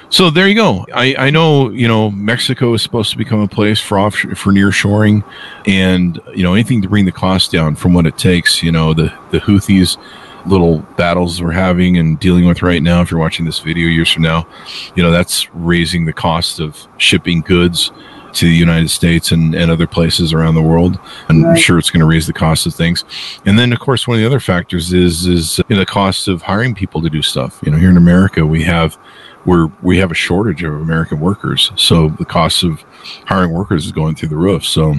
So 0.10 0.30
there 0.30 0.48
you 0.48 0.56
go. 0.56 0.86
I, 0.93 1.15
I 1.17 1.30
know, 1.30 1.69
you 1.69 1.88
know, 1.88 2.12
Mexico 2.12 2.74
is 2.74 2.82
supposed 2.82 3.12
to 3.12 3.17
become 3.17 3.41
a 3.41 3.48
place 3.48 3.80
for 3.80 4.00
off, 4.00 4.15
for 4.15 4.52
near 4.52 4.71
shoring 4.71 5.24
and, 5.65 6.19
you 6.34 6.43
know, 6.43 6.54
anything 6.54 6.82
to 6.84 6.89
bring 6.89 7.06
the 7.06 7.12
cost 7.12 7.52
down 7.52 7.76
from 7.76 7.93
what 7.93 8.06
it 8.06 8.17
takes. 8.17 8.63
You 8.63 8.71
know, 8.71 8.93
the, 8.93 9.13
the 9.32 9.39
Houthis 9.39 9.98
little 10.45 10.80
battles 10.95 11.41
we're 11.41 11.52
having 11.52 11.98
and 11.98 12.19
dealing 12.19 12.48
with 12.48 12.62
right 12.62 12.82
now. 12.82 13.02
If 13.02 13.12
you're 13.12 13.19
watching 13.19 13.45
this 13.45 13.60
video 13.60 13.88
years 13.88 14.12
from 14.12 14.24
now, 14.24 14.48
you 14.95 15.04
know, 15.04 15.12
that's 15.12 15.54
raising 15.54 16.06
the 16.06 16.13
cost 16.13 16.60
of 16.60 16.88
shipping 16.98 17.41
goods 17.41 17.91
to 18.36 18.45
the 18.45 18.56
United 18.56 18.89
States 18.89 19.32
and, 19.32 19.56
and 19.56 19.71
other 19.71 19.88
places 19.88 20.34
around 20.34 20.56
the 20.56 20.62
world. 20.62 21.00
I'm 21.30 21.56
sure 21.56 21.78
it's 21.78 21.89
going 21.89 22.02
to 22.02 22.06
raise 22.06 22.28
the 22.28 22.34
cost 22.34 22.65
of 22.65 22.74
things. 22.74 23.04
And 23.45 23.58
then, 23.58 23.74
of 23.74 23.80
course, 23.80 24.08
one 24.08 24.15
of 24.17 24.21
the 24.21 24.28
other 24.28 24.39
factors 24.39 24.93
is 24.93 25.26
is 25.26 25.58
you 25.58 25.63
know, 25.69 25.80
the 25.80 25.86
cost 25.86 26.28
of 26.28 26.41
hiring 26.41 26.76
people 26.76 27.02
to 27.02 27.10
do 27.10 27.21
stuff. 27.21 27.60
You 27.63 27.71
know, 27.71 27.78
here 27.78 27.89
in 27.89 27.98
America, 27.98 28.45
we 28.45 28.63
have 28.63 28.98
we're 29.45 29.71
we 29.82 29.98
have 29.98 30.12
a 30.12 30.15
shortage 30.15 30.63
of 30.63 30.74
American 30.74 31.19
workers, 31.19 31.71
so 31.76 32.10
the 32.10 32.26
cost 32.26 32.63
of 32.63 32.84
hiring 33.26 33.52
workers 33.52 33.86
is 33.86 33.91
going 33.91 34.15
through 34.15 34.30
the 34.30 34.38
roof. 34.38 34.65
So. 34.65 34.95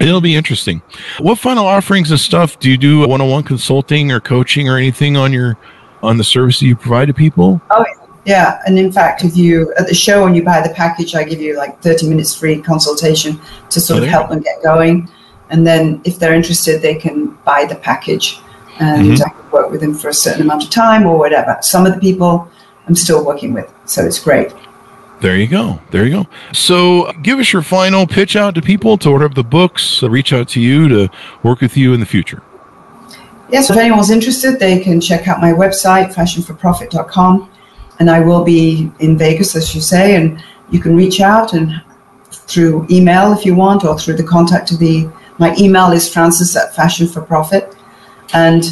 It'll 0.00 0.20
be 0.20 0.34
interesting. 0.34 0.82
What 1.20 1.38
final 1.38 1.64
offerings 1.64 2.10
and 2.10 2.18
stuff 2.18 2.58
do 2.58 2.68
you 2.68 2.76
do? 2.76 3.04
Uh, 3.04 3.06
one-on-one 3.06 3.44
consulting 3.44 4.10
or 4.10 4.18
coaching 4.18 4.68
or 4.68 4.76
anything 4.76 5.16
on 5.16 5.32
your 5.32 5.56
on 6.02 6.16
the 6.18 6.24
service 6.24 6.58
that 6.58 6.66
you 6.66 6.74
provide 6.74 7.06
to 7.06 7.14
people? 7.14 7.62
Oh, 7.70 7.84
Yeah, 8.24 8.58
and 8.66 8.78
in 8.78 8.90
fact, 8.90 9.22
if 9.22 9.36
you 9.36 9.74
at 9.78 9.86
the 9.86 9.94
show 9.94 10.26
and 10.26 10.34
you 10.34 10.42
buy 10.42 10.66
the 10.66 10.72
package, 10.72 11.14
I 11.14 11.24
give 11.24 11.40
you 11.40 11.56
like 11.56 11.80
30 11.82 12.08
minutes 12.08 12.34
free 12.34 12.60
consultation 12.60 13.38
to 13.70 13.80
sort 13.80 14.02
of 14.02 14.08
help 14.08 14.30
them 14.30 14.40
get 14.40 14.62
going. 14.62 15.10
And 15.50 15.66
then 15.66 16.00
if 16.04 16.18
they're 16.18 16.34
interested, 16.34 16.80
they 16.80 16.94
can 16.94 17.36
buy 17.44 17.66
the 17.66 17.74
package 17.74 18.40
and 18.78 19.12
Mhm. 19.12 19.20
I 19.20 19.28
can 19.28 19.50
work 19.52 19.70
with 19.70 19.80
them 19.80 19.94
for 19.94 20.08
a 20.08 20.14
certain 20.14 20.42
amount 20.42 20.64
of 20.64 20.70
time 20.70 21.06
or 21.06 21.18
whatever. 21.18 21.58
Some 21.60 21.86
of 21.86 21.94
the 21.94 22.00
people 22.00 22.48
I'm 22.88 22.94
still 22.94 23.24
working 23.24 23.52
with, 23.52 23.72
so 23.84 24.04
it's 24.04 24.18
great. 24.18 24.52
There 25.20 25.36
you 25.36 25.46
go. 25.46 25.80
There 25.90 26.04
you 26.04 26.10
go. 26.10 26.26
So, 26.52 27.10
give 27.22 27.38
us 27.38 27.52
your 27.52 27.62
final 27.62 28.06
pitch 28.06 28.36
out 28.36 28.54
to 28.56 28.62
people 28.62 28.98
to 28.98 29.08
order 29.10 29.24
up 29.26 29.34
the 29.34 29.44
books, 29.44 30.02
uh, 30.02 30.10
reach 30.10 30.32
out 30.32 30.48
to 30.48 30.60
you 30.60 30.88
to 30.88 31.08
work 31.42 31.60
with 31.60 31.76
you 31.76 31.94
in 31.94 32.00
the 32.00 32.06
future. 32.06 32.42
Yes, 33.50 33.70
if 33.70 33.76
anyone's 33.76 34.10
interested, 34.10 34.58
they 34.58 34.80
can 34.80 35.00
check 35.00 35.28
out 35.28 35.40
my 35.40 35.52
website, 35.52 36.12
fashionforprofit.com. 36.12 37.48
And 37.98 38.10
I 38.10 38.20
will 38.20 38.44
be 38.44 38.90
in 38.98 39.16
Vegas, 39.16 39.54
as 39.54 39.74
you 39.74 39.80
say, 39.80 40.16
and 40.16 40.42
you 40.70 40.80
can 40.80 40.96
reach 40.96 41.20
out 41.20 41.52
and 41.52 41.82
through 42.30 42.86
email 42.90 43.32
if 43.32 43.46
you 43.46 43.54
want, 43.54 43.84
or 43.84 43.98
through 43.98 44.14
the 44.16 44.24
contact 44.24 44.72
of 44.72 44.78
the. 44.78 45.08
My 45.38 45.54
email 45.56 45.92
is 45.92 46.12
Frances 46.12 46.56
at 46.56 46.74
Fashion 46.74 47.06
for 47.08 47.22
Profit. 47.22 47.74
And 48.32 48.64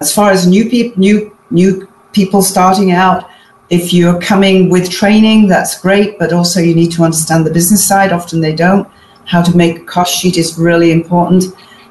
as 0.00 0.14
far 0.14 0.30
as 0.30 0.46
new 0.46 0.68
people, 0.68 1.00
new 1.00 1.36
new 1.50 1.88
people 2.12 2.42
starting 2.42 2.92
out, 2.92 3.28
if 3.70 3.92
you're 3.92 4.20
coming 4.20 4.68
with 4.68 4.90
training, 4.90 5.48
that's 5.48 5.80
great, 5.80 6.18
but 6.18 6.32
also 6.32 6.60
you 6.60 6.74
need 6.74 6.92
to 6.92 7.02
understand 7.02 7.44
the 7.44 7.52
business 7.52 7.86
side. 7.86 8.12
Often 8.12 8.40
they 8.40 8.54
don't. 8.54 8.88
How 9.24 9.42
to 9.42 9.56
make 9.56 9.78
a 9.78 9.84
cost 9.84 10.14
sheet 10.14 10.36
is 10.36 10.58
really 10.58 10.92
important. 10.92 11.44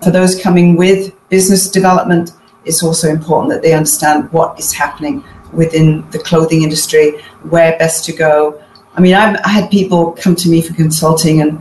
For 0.04 0.12
those 0.12 0.40
coming 0.42 0.76
with 0.76 1.14
business 1.30 1.70
development, 1.70 2.32
it's 2.64 2.84
also 2.84 3.10
important 3.10 3.52
that 3.54 3.62
they 3.62 3.74
understand 3.74 4.32
what 4.32 4.58
is 4.60 4.72
happening 4.74 5.24
within 5.56 6.08
the 6.12 6.20
clothing 6.20 6.64
industry, 6.64 7.22
where 7.50 7.78
best 7.78 8.06
to 8.06 8.14
go. 8.14 8.62
I 8.96 9.02
mean, 9.02 9.14
I've, 9.14 9.40
I 9.44 9.50
had 9.50 9.70
people 9.70 10.12
come 10.14 10.36
to 10.36 10.50
me 10.50 10.62
for 10.62 10.74
consulting, 10.74 11.42
and 11.42 11.60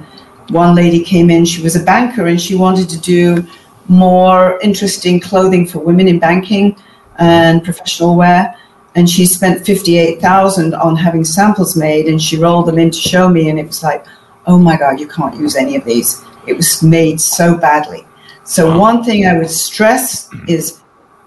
one 0.51 0.75
lady 0.75 1.03
came 1.03 1.31
in, 1.31 1.45
she 1.45 1.63
was 1.63 1.77
a 1.77 1.83
banker, 1.83 2.27
and 2.27 2.41
she 2.41 2.55
wanted 2.55 2.89
to 2.91 3.01
do 3.01 3.47
more 3.89 4.59
interesting 4.63 5.21
clothing 5.21 5.67
for 5.67 5.79
women 5.79 6.09
in 6.09 6.19
banking 6.19 6.77
and 7.19 7.63
professional 7.63 8.17
wear. 8.17 8.57
And 8.97 9.11
she 9.11 9.27
spent 9.27 9.67
58,000 9.67 10.75
on 10.75 10.97
having 10.97 11.25
samples 11.25 11.77
made, 11.77 12.07
and 12.07 12.21
she 12.21 12.37
rolled 12.37 12.67
them 12.67 12.79
in 12.79 12.91
to 12.91 12.99
show 12.99 13.29
me, 13.29 13.49
and 13.49 13.59
it 13.59 13.67
was 13.67 13.83
like, 13.83 14.05
oh 14.47 14.59
my 14.59 14.77
God, 14.77 15.01
you 15.01 15.09
can't 15.09 15.37
use 15.37 15.57
any 15.57 15.77
of 15.77 15.85
these. 15.85 16.23
It 16.47 16.57
was 16.57 16.83
made 16.83 17.21
so 17.21 17.57
badly. 17.57 18.07
So, 18.45 18.79
one 18.79 19.03
thing 19.03 19.27
I 19.27 19.39
would 19.39 19.51
stress 19.51 20.29
is 20.47 20.81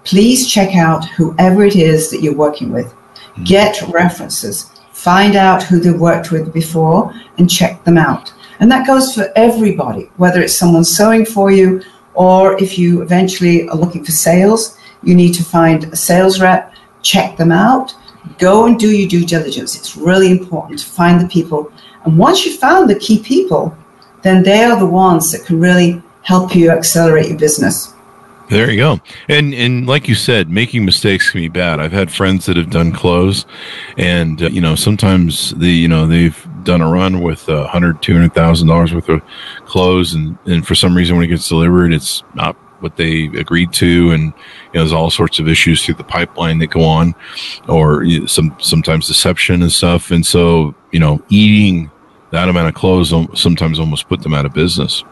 please 0.07 0.49
check 0.49 0.73
out 0.75 1.03
whoever 1.09 1.65
it 1.65 1.75
is 1.75 2.09
that 2.09 2.21
you're 2.21 2.33
working 2.33 2.71
with. 2.71 2.91
Hmm. 3.35 3.43
Get 3.43 3.81
references, 3.89 4.71
find 4.93 5.35
out 5.35 5.63
who 5.63 5.79
they've 5.79 5.99
worked 5.99 6.31
with 6.31 6.53
before, 6.53 7.13
and 7.37 7.49
check 7.49 7.83
them 7.83 7.97
out. 7.97 8.33
And 8.59 8.71
that 8.71 8.87
goes 8.87 9.13
for 9.13 9.31
everybody, 9.35 10.09
whether 10.15 10.41
it's 10.41 10.55
someone 10.55 10.85
sewing 10.85 11.25
for 11.25 11.51
you 11.51 11.83
or 12.13 12.61
if 12.63 12.79
you 12.79 13.01
eventually 13.01 13.67
are 13.69 13.75
looking 13.75 14.03
for 14.03 14.11
sales, 14.11 14.77
you 15.03 15.13
need 15.13 15.33
to 15.33 15.43
find 15.43 15.83
a 15.83 15.95
sales 15.95 16.39
rep, 16.39 16.73
check 17.03 17.37
them 17.37 17.51
out, 17.51 17.93
go 18.39 18.65
and 18.65 18.79
do 18.79 18.89
your 18.89 19.09
due 19.09 19.25
diligence. 19.25 19.75
It's 19.75 19.97
really 19.97 20.31
important 20.31 20.79
to 20.79 20.85
find 20.85 21.21
the 21.21 21.27
people. 21.27 21.71
And 22.05 22.17
once 22.17 22.45
you've 22.45 22.59
found 22.59 22.89
the 22.89 22.97
key 22.97 23.19
people, 23.19 23.77
then 24.23 24.41
they 24.41 24.63
are 24.63 24.79
the 24.79 24.85
ones 24.85 25.31
that 25.31 25.45
can 25.45 25.59
really 25.59 26.01
help 26.23 26.55
you 26.55 26.71
accelerate 26.71 27.27
your 27.27 27.37
business. 27.37 27.93
There 28.49 28.71
you 28.71 28.77
go. 28.77 28.99
And 29.27 29.53
and 29.53 29.87
like 29.87 30.07
you 30.07 30.15
said, 30.15 30.49
making 30.49 30.85
mistakes 30.85 31.29
can 31.29 31.41
be 31.41 31.49
bad. 31.49 31.81
I've 31.81 31.91
had 31.91 32.11
friends 32.11 32.45
that 32.45 32.55
have 32.55 32.69
done 32.69 32.93
clothes 32.93 33.45
and 33.97 34.41
uh, 34.41 34.47
you 34.47 34.61
know, 34.61 34.75
sometimes 34.75 35.51
the 35.55 35.67
you 35.67 35.89
know, 35.89 36.07
they've 36.07 36.47
done 36.63 36.81
a 36.81 36.89
run 36.89 37.21
with 37.21 37.49
a 37.49 37.67
hundred, 37.67 38.01
two 38.01 38.13
hundred 38.13 38.33
thousand 38.33 38.69
dollars 38.69 38.93
worth 38.93 39.09
of 39.09 39.21
clothes 39.65 40.13
and, 40.13 40.37
and 40.45 40.65
for 40.65 40.75
some 40.75 40.95
reason 40.95 41.17
when 41.17 41.25
it 41.25 41.29
gets 41.29 41.47
delivered 41.49 41.93
it's 41.93 42.23
not 42.35 42.55
what 42.79 42.95
they 42.95 43.25
agreed 43.25 43.73
to 43.73 44.11
and 44.11 44.23
you 44.23 44.29
know, 44.75 44.81
there's 44.81 44.93
all 44.93 45.09
sorts 45.09 45.39
of 45.39 45.47
issues 45.49 45.83
through 45.83 45.95
the 45.95 46.03
pipeline 46.03 46.59
that 46.59 46.67
go 46.67 46.83
on 46.83 47.15
or 47.67 48.03
you 48.03 48.21
know, 48.21 48.25
some 48.27 48.55
sometimes 48.59 49.07
deception 49.07 49.61
and 49.61 49.71
stuff. 49.71 50.11
And 50.11 50.25
so, 50.25 50.73
you 50.91 50.99
know, 50.99 51.21
eating 51.29 51.91
that 52.31 52.47
amount 52.47 52.69
of 52.69 52.75
clothes 52.75 53.13
sometimes 53.33 53.79
almost 53.79 54.07
put 54.07 54.21
them 54.21 54.33
out 54.33 54.45
of 54.45 54.53
business. 54.53 55.03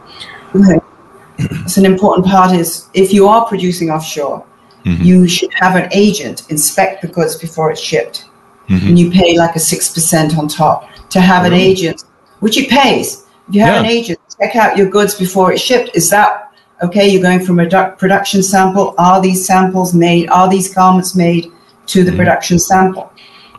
So 1.67 1.82
an 1.82 1.86
important 1.86 2.26
part 2.26 2.56
is 2.56 2.86
if 2.93 3.13
you 3.13 3.28
are 3.28 3.45
producing 3.45 3.89
offshore, 3.91 4.43
Mhm. 4.86 5.04
you 5.04 5.28
should 5.28 5.50
have 5.56 5.76
an 5.76 5.89
agent 5.91 6.43
inspect 6.50 7.02
the 7.02 7.08
goods 7.08 7.36
before 7.36 7.71
it's 7.71 7.82
shipped. 7.82 8.26
Mhm. 8.69 8.88
And 8.88 9.00
you 9.00 9.12
pay 9.12 9.38
like 9.38 9.56
a 9.56 9.60
6% 9.60 10.38
on 10.38 10.48
top 10.48 10.88
to 11.10 11.19
have 11.19 11.45
an 11.45 11.54
agent, 11.54 12.04
which 12.39 12.58
it 12.58 12.69
pays. 12.69 13.24
If 13.50 13.56
you 13.56 13.62
have 13.62 13.80
an 13.84 13.86
agent, 13.86 14.19
check 14.39 14.56
out 14.56 14.78
your 14.78 14.88
goods 14.88 15.13
before 15.15 15.52
it's 15.52 15.62
shipped. 15.62 15.89
Is 15.95 16.10
that 16.10 16.50
okay? 16.84 17.08
You're 17.08 17.21
going 17.21 17.39
from 17.45 17.60
a 17.60 17.67
du- 17.67 17.93
production 17.98 18.41
sample. 18.43 18.93
Are 18.98 19.21
these 19.21 19.45
samples 19.45 19.93
made? 19.93 20.30
Are 20.30 20.48
these 20.50 20.74
garments 20.74 21.15
made 21.15 21.52
to 21.88 22.04
the 22.04 22.12
Mhm. 22.12 22.17
production 22.17 22.60
sample? 22.60 23.10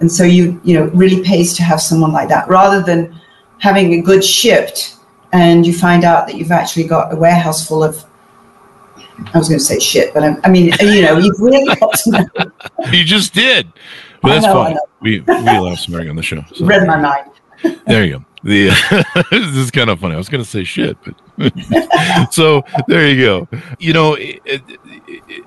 And 0.00 0.10
so 0.10 0.24
you, 0.24 0.60
you 0.64 0.74
know, 0.78 0.90
really 0.92 1.20
pays 1.22 1.54
to 1.54 1.62
have 1.62 1.80
someone 1.80 2.12
like 2.12 2.28
that 2.28 2.48
rather 2.48 2.80
than 2.82 3.14
having 3.58 3.94
a 3.94 4.00
good 4.02 4.22
shipped 4.24 4.95
and 5.36 5.66
you 5.66 5.72
find 5.72 6.04
out 6.04 6.26
that 6.26 6.36
you've 6.36 6.50
actually 6.50 6.84
got 6.84 7.12
a 7.12 7.16
warehouse 7.16 7.66
full 7.66 7.84
of 7.84 8.04
I 9.32 9.38
was 9.38 9.48
going 9.48 9.58
to 9.58 9.64
say 9.64 9.78
shit, 9.78 10.12
but 10.12 10.22
I, 10.22 10.36
I 10.44 10.50
mean, 10.50 10.72
you 10.80 11.02
know, 11.02 11.16
you've 11.16 11.40
really 11.40 11.74
got 11.76 11.94
to 12.00 12.10
know, 12.10 12.26
You 12.92 13.04
just 13.04 13.32
did. 13.32 13.72
But 14.22 14.28
that's 14.28 14.46
know, 14.46 14.54
fine. 14.54 14.76
We 15.00 15.20
we 15.20 15.34
laugh 15.34 15.78
smarting 15.78 16.10
on 16.10 16.16
the 16.16 16.22
show. 16.22 16.42
So. 16.54 16.64
read 16.64 16.86
my 16.86 16.96
mind. 16.96 17.30
There 17.86 18.04
you 18.04 18.18
go. 18.18 18.24
The 18.44 18.68
this 19.30 19.56
is 19.56 19.70
kind 19.70 19.90
of 19.90 19.98
funny. 19.98 20.14
I 20.14 20.18
was 20.18 20.28
going 20.28 20.44
to 20.44 20.48
say 20.48 20.62
shit, 20.62 20.96
but 21.36 22.32
so 22.32 22.62
there 22.86 23.08
you 23.08 23.24
go. 23.24 23.48
You 23.80 23.92
know, 23.92 24.14
it, 24.14 24.40
it, 24.44 24.62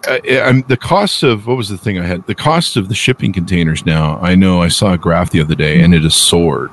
I, 0.05 0.41
I'm 0.41 0.63
uh, 0.63 0.67
the 0.67 0.75
cost 0.75 1.23
of 1.23 1.47
what 1.47 1.55
was 1.55 1.69
the 1.69 1.77
thing 1.77 1.97
I 1.99 2.05
had? 2.05 2.25
The 2.27 2.35
cost 2.35 2.75
of 2.75 2.89
the 2.89 2.95
shipping 2.95 3.31
containers. 3.31 3.85
Now 3.85 4.17
I 4.17 4.35
know 4.35 4.61
I 4.61 4.67
saw 4.67 4.93
a 4.93 4.97
graph 4.97 5.29
the 5.29 5.39
other 5.39 5.55
day, 5.55 5.81
and 5.81 5.93
it 5.93 6.03
has 6.03 6.15
soared. 6.15 6.71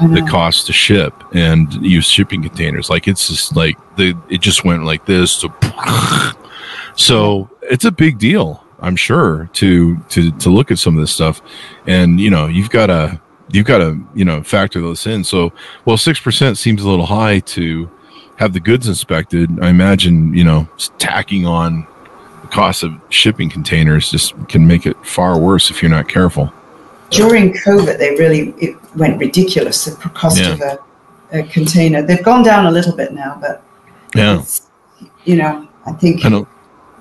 The 0.00 0.26
cost 0.28 0.66
to 0.66 0.72
ship 0.72 1.14
and 1.34 1.72
use 1.74 2.06
shipping 2.06 2.42
containers, 2.42 2.90
like 2.90 3.06
it's 3.06 3.28
just 3.28 3.54
like 3.54 3.76
the 3.96 4.16
it 4.28 4.40
just 4.40 4.64
went 4.64 4.84
like 4.84 5.06
this. 5.06 5.40
To, 5.40 6.34
so 6.96 7.48
it's 7.62 7.84
a 7.84 7.92
big 7.92 8.18
deal. 8.18 8.64
I'm 8.80 8.96
sure 8.96 9.48
to 9.54 9.96
to 9.96 10.30
to 10.32 10.50
look 10.50 10.70
at 10.70 10.78
some 10.78 10.96
of 10.96 11.00
this 11.00 11.12
stuff, 11.12 11.40
and 11.86 12.20
you 12.20 12.28
know 12.28 12.46
you've 12.46 12.70
got 12.70 12.86
to 12.86 13.20
you've 13.50 13.66
got 13.66 13.78
to 13.78 14.04
you 14.14 14.24
know 14.24 14.42
factor 14.42 14.80
those 14.80 15.06
in. 15.06 15.24
So 15.24 15.52
well, 15.84 15.96
six 15.96 16.20
percent 16.20 16.58
seems 16.58 16.82
a 16.82 16.88
little 16.88 17.06
high 17.06 17.38
to 17.40 17.90
have 18.36 18.52
the 18.52 18.60
goods 18.60 18.88
inspected. 18.88 19.58
I 19.62 19.68
imagine 19.68 20.34
you 20.34 20.44
know 20.44 20.68
tacking 20.98 21.46
on 21.46 21.86
the 22.42 22.48
cost 22.48 22.82
of 22.82 22.92
shipping 23.10 23.48
containers 23.48 24.10
just 24.10 24.34
can 24.48 24.66
make 24.66 24.86
it 24.86 24.96
far 25.06 25.38
worse 25.38 25.70
if 25.70 25.82
you're 25.82 25.90
not 25.90 26.08
careful. 26.08 26.52
During 27.14 27.52
COVID, 27.52 27.98
they 27.98 28.10
really 28.16 28.54
it 28.58 28.76
went 28.96 29.18
ridiculous. 29.18 29.84
The 29.84 29.92
cost 30.10 30.38
Yeah. 30.38 30.52
of 30.52 30.60
a, 30.60 30.78
a 31.32 31.42
container. 31.44 32.02
They've 32.02 32.22
gone 32.24 32.42
down 32.42 32.66
a 32.66 32.70
little 32.70 32.94
bit 32.96 33.12
now, 33.12 33.38
but 33.40 33.62
Yeah, 34.14 34.42
you 35.24 35.36
know, 35.36 35.66
I 35.86 35.92
think 35.92 36.24
I 36.24 36.44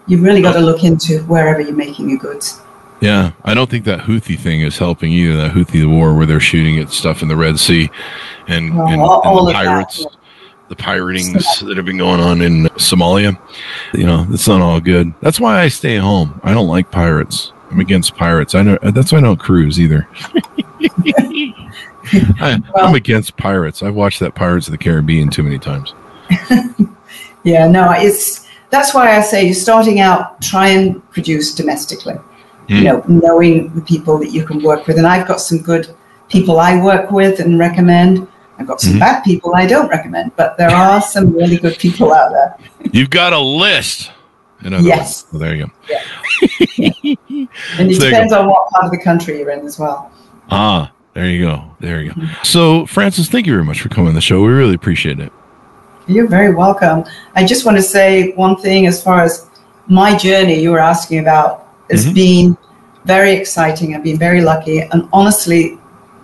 you've 0.08 0.22
really 0.22 0.42
got 0.42 0.54
to 0.54 0.60
oh. 0.60 0.64
look 0.64 0.84
into 0.84 1.20
wherever 1.24 1.62
you're 1.62 1.76
making 1.76 2.10
your 2.10 2.20
goods. 2.20 2.60
Yeah, 3.02 3.32
I 3.44 3.54
don't 3.54 3.70
think 3.70 3.84
that 3.86 4.00
Houthi 4.00 4.40
thing 4.40 4.62
is 4.62 4.78
helping 4.78 5.12
either. 5.12 5.36
That 5.36 5.52
Houthi 5.52 5.86
war 5.86 6.16
where 6.16 6.26
they're 6.26 6.40
shooting 6.40 6.80
at 6.80 6.90
stuff 6.90 7.22
in 7.22 7.28
the 7.28 7.36
Red 7.36 7.60
Sea, 7.60 7.90
and, 8.48 8.78
Well, 8.78 8.88
and, 8.88 9.02
all- 9.02 9.22
and 9.22 9.30
all 9.30 9.46
the 9.46 9.52
of 9.52 9.58
that, 9.58 9.66
pirates, 9.66 10.00
yeah. 10.00 10.06
the 10.70 10.76
piratings 10.76 11.68
that 11.68 11.76
have 11.76 11.86
been 11.86 11.98
going 11.98 12.22
on 12.22 12.42
in 12.42 12.64
Somalia. 12.78 13.38
You 13.94 14.06
know, 14.06 14.26
it's 14.30 14.48
not 14.48 14.62
all 14.62 14.80
good. 14.80 15.14
That's 15.22 15.38
why 15.40 15.60
I 15.62 15.68
stay 15.68 15.98
home. 15.98 16.40
I 16.44 16.54
don't 16.54 16.68
like 16.70 16.92
pirates. 16.92 17.52
I'm 17.74 17.80
against 17.80 18.16
pirates. 18.16 18.54
I 18.54 18.62
know 18.62 18.78
that's 18.84 19.12
why 19.12 19.18
I 19.18 19.22
don't 19.22 19.40
cruise 19.40 19.80
either. 19.80 20.08
I, 22.40 22.62
Well- 22.76 22.86
I'm 22.88 22.94
against 22.96 23.36
pirates. 23.36 23.82
I've 23.82 23.96
watched 23.96 24.20
that 24.20 24.36
Pirates 24.36 24.68
of 24.68 24.74
the 24.74 24.78
Caribbean 24.78 25.30
too 25.30 25.44
many 25.44 25.58
times. 25.60 25.94
Yeah, 27.46 27.68
no, 27.68 27.92
it's 27.92 28.48
that's 28.70 28.94
why 28.94 29.18
I 29.18 29.22
say 29.22 29.44
you're 29.44 29.54
starting 29.54 30.00
out, 30.00 30.42
try 30.42 30.70
and 30.70 31.04
produce 31.12 31.54
domestically. 31.54 32.14
You 32.70 32.78
Mm. 32.78 32.84
know, 32.84 33.04
knowing 33.10 33.76
the 33.76 33.82
people 33.82 34.18
that 34.20 34.30
you 34.32 34.46
can 34.46 34.64
work 34.64 34.88
with, 34.88 34.98
and 34.98 35.06
I've 35.06 35.28
got 35.28 35.42
some 35.42 35.58
good 35.58 35.94
people 36.30 36.62
I 36.62 36.82
work 36.82 37.12
with 37.12 37.42
and 37.42 37.60
recommend. 37.60 38.26
I've 38.58 38.66
got 38.68 38.80
some 38.80 38.94
Mhm. 38.94 39.00
bad 39.00 39.26
people 39.26 39.56
I 39.56 39.66
don't 39.68 39.90
recommend, 39.90 40.32
but 40.38 40.58
there 40.58 40.70
are 40.70 41.02
some 41.16 41.34
really 41.34 41.58
good 41.58 41.78
people 41.80 42.14
out 42.14 42.32
there. 42.32 42.56
You've 42.94 43.10
got 43.10 43.34
a 43.34 43.40
list. 43.40 44.12
Yes. 44.62 45.26
Well, 45.34 45.42
there 45.42 45.56
you 45.56 45.66
go. 45.66 47.16
And 47.78 47.90
it 47.90 47.94
you 47.94 48.00
depends 48.00 48.34
on 48.34 48.48
what 48.48 48.70
part 48.70 48.86
of 48.86 48.92
the 48.92 48.98
country 48.98 49.40
you're 49.40 49.52
in 49.52 49.66
as 49.66 49.80
well. 49.80 50.12
Ah, 50.50 50.92
there 51.14 51.28
you 51.28 51.42
go. 51.46 51.64
There 51.80 52.02
you 52.02 52.14
go. 52.14 52.22
So, 52.44 52.86
Frances, 52.86 53.30
thank 53.30 53.46
you 53.48 53.54
very 53.54 53.64
much 53.66 53.82
for 53.82 53.90
coming 53.90 54.10
on 54.10 54.16
the 54.16 54.22
show. 54.22 54.42
We 54.42 54.52
really 54.52 54.76
appreciate 54.76 55.20
it. 55.20 55.32
You're 56.08 56.28
very 56.28 56.54
welcome. 56.54 57.06
I 57.36 57.46
just 57.46 57.66
want 57.66 57.78
to 57.78 57.84
say 57.84 58.34
one 58.34 58.58
thing 58.58 58.88
as 58.88 59.02
far 59.02 59.22
as 59.24 59.48
my 59.88 60.18
journey 60.18 60.60
you 60.62 60.72
were 60.72 60.80
asking 60.80 61.20
about 61.20 61.68
has 61.90 62.06
Mhm. 62.06 62.14
been 62.14 62.58
very 63.06 63.32
exciting. 63.34 63.96
I've 63.96 64.04
been 64.04 64.20
very 64.20 64.42
lucky. 64.42 64.82
And 64.82 65.08
honestly, 65.14 65.78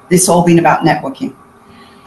it's 0.09 0.27
all 0.29 0.43
been 0.45 0.59
about 0.59 0.81
networking. 0.81 1.33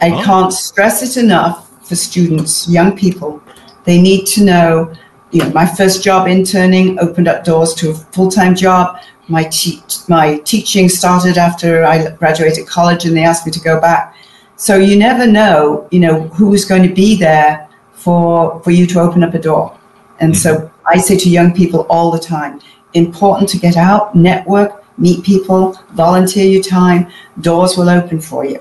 I 0.01 0.09
Oh. 0.11 0.21
can't 0.23 0.53
stress 0.53 1.01
it 1.03 1.17
enough 1.23 1.69
for 1.83 1.95
students, 1.95 2.67
young 2.69 2.91
people. 2.95 3.41
They 3.85 4.01
need 4.01 4.25
to 4.27 4.43
know, 4.43 4.91
you 5.33 5.41
know, 5.41 5.49
my 5.49 5.65
first 5.65 6.03
job 6.03 6.27
interning 6.27 6.99
opened 6.99 7.27
up 7.27 7.43
doors 7.43 7.73
to 7.75 7.89
a 7.89 7.93
full-time 7.93 8.55
job. 8.55 8.99
My, 9.27 9.45
te- 9.45 9.81
my 10.07 10.37
teaching 10.45 10.87
started 10.89 11.37
after 11.37 11.83
I 11.83 12.11
graduated 12.11 12.67
college 12.67 13.05
and 13.05 13.17
they 13.17 13.23
asked 13.23 13.45
me 13.45 13.51
to 13.51 13.59
go 13.59 13.81
back. 13.81 14.15
So 14.55 14.77
you 14.77 14.95
never 14.95 15.25
know, 15.25 15.87
you 15.91 15.99
know, 15.99 16.21
who's 16.29 16.65
going 16.65 16.83
to 16.87 16.93
be 16.93 17.17
there 17.17 17.67
for 17.93 18.61
for 18.63 18.71
you 18.71 18.85
to 18.87 18.99
open 18.99 19.23
up 19.23 19.33
a 19.33 19.39
door. 19.39 19.77
And 20.19 20.37
so 20.37 20.55
mm-hmm. 20.55 20.87
I 20.87 20.97
say 20.97 21.17
to 21.17 21.29
young 21.29 21.53
people 21.53 21.87
all 21.89 22.11
the 22.11 22.19
time, 22.19 22.61
important 22.93 23.49
to 23.49 23.57
get 23.57 23.75
out, 23.75 24.15
network, 24.15 24.83
meet 24.97 25.23
people, 25.23 25.79
volunteer 25.93 26.45
your 26.45 26.61
time, 26.61 27.11
doors 27.41 27.77
will 27.77 27.89
open 27.89 28.21
for 28.21 28.45
you. 28.45 28.59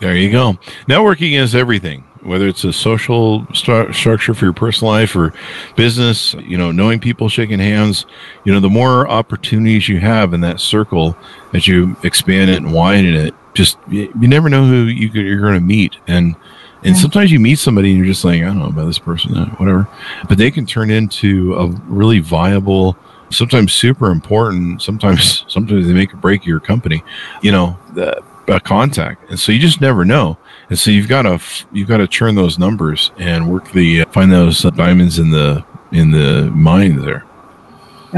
There 0.00 0.16
you 0.16 0.30
go. 0.32 0.54
Networking 0.88 1.32
is 1.38 1.54
everything, 1.54 2.04
whether 2.22 2.46
it's 2.46 2.64
a 2.64 2.72
social 2.72 3.42
stru- 3.46 3.92
structure 3.94 4.34
for 4.34 4.44
your 4.44 4.52
personal 4.52 4.92
life 4.92 5.16
or 5.16 5.32
business, 5.76 6.34
you 6.34 6.56
know, 6.56 6.70
knowing 6.70 7.00
people, 7.00 7.28
shaking 7.28 7.58
hands, 7.58 8.06
you 8.44 8.52
know, 8.52 8.60
the 8.60 8.70
more 8.70 9.08
opportunities 9.08 9.88
you 9.88 9.98
have 9.98 10.32
in 10.32 10.40
that 10.40 10.60
circle 10.60 11.16
as 11.52 11.66
you 11.66 11.96
expand 12.04 12.50
it 12.50 12.58
and 12.58 12.72
widen 12.72 13.14
it, 13.14 13.34
just 13.54 13.76
you, 13.88 14.12
you 14.20 14.28
never 14.28 14.48
know 14.48 14.64
who 14.66 14.84
you 14.84 15.08
could, 15.10 15.26
you're 15.26 15.40
going 15.40 15.54
to 15.54 15.60
meet. 15.60 15.96
And, 16.06 16.36
and 16.84 16.96
sometimes 16.96 17.30
you 17.30 17.40
meet 17.40 17.58
somebody 17.58 17.90
and 17.90 17.98
you're 17.98 18.06
just 18.06 18.24
like, 18.24 18.40
I 18.40 18.46
don't 18.46 18.58
know 18.58 18.66
about 18.66 18.86
this 18.86 18.98
person, 18.98 19.36
uh, 19.36 19.50
whatever, 19.56 19.88
but 20.28 20.38
they 20.38 20.50
can 20.50 20.66
turn 20.66 20.90
into 20.90 21.54
a 21.54 21.66
really 21.86 22.20
viable, 22.20 22.96
sometimes 23.30 23.72
super 23.72 24.10
important, 24.10 24.82
sometimes, 24.82 25.44
sometimes 25.48 25.86
they 25.86 25.92
make 25.92 26.14
or 26.14 26.18
break 26.18 26.46
your 26.46 26.60
company, 26.60 27.02
you 27.42 27.52
know, 27.52 27.78
the, 27.94 28.22
a 28.48 28.60
contact. 28.60 29.30
And 29.30 29.38
so 29.38 29.52
you 29.52 29.58
just 29.58 29.80
never 29.80 30.04
know 30.04 30.36
and 30.72 30.78
so 30.78 30.90
you've 30.90 31.08
got 31.08 31.22
to 31.22 31.38
you've 31.72 31.88
got 31.88 31.98
to 31.98 32.08
churn 32.08 32.34
those 32.34 32.58
numbers 32.58 33.12
and 33.18 33.50
work 33.52 33.70
the 33.72 34.00
uh, 34.00 34.10
find 34.10 34.32
those 34.32 34.62
diamonds 34.62 35.18
in 35.18 35.30
the 35.30 35.62
in 35.92 36.10
the 36.10 36.50
mine 36.54 36.96
there 36.96 37.26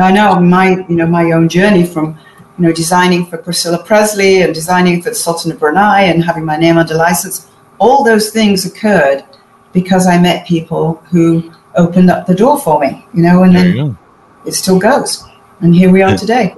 I 0.03 0.11
know 0.11 0.41
my, 0.41 0.85
you 0.89 0.97
know, 0.97 1.07
my 1.07 1.33
own 1.33 1.49
journey 1.49 1.87
from, 1.87 2.19
you 2.59 2.65
know, 2.67 2.73
designing 2.73 3.27
for 3.27 3.39
Priscilla 3.39 3.83
Presley 3.85 4.43
and 4.43 4.53
designing 4.53 5.01
for 5.03 5.11
the 5.11 5.15
Sultan 5.15 5.53
of 5.53 5.59
Brunei 5.59 6.03
and 6.03 6.25
having 6.25 6.45
my 6.45 6.57
name 6.57 6.79
under 6.79 6.95
license. 6.95 7.49
All 7.79 8.03
those 8.03 8.31
things 8.31 8.67
occurred 8.67 9.25
because 9.73 10.07
I 10.07 10.21
met 10.21 10.47
people 10.47 10.95
who 11.11 11.53
opened 11.77 12.11
up 12.11 12.27
the 12.27 12.35
door 12.35 12.61
for 12.61 12.81
me, 12.81 13.07
you 13.15 13.23
know, 13.23 13.45
and 13.45 13.55
there 13.55 13.73
then 13.73 13.99
it 14.47 14.53
still 14.53 14.79
goes. 14.79 15.25
And 15.61 15.75
here 15.75 15.91
we 15.91 16.03
are 16.03 16.17
today. 16.17 16.55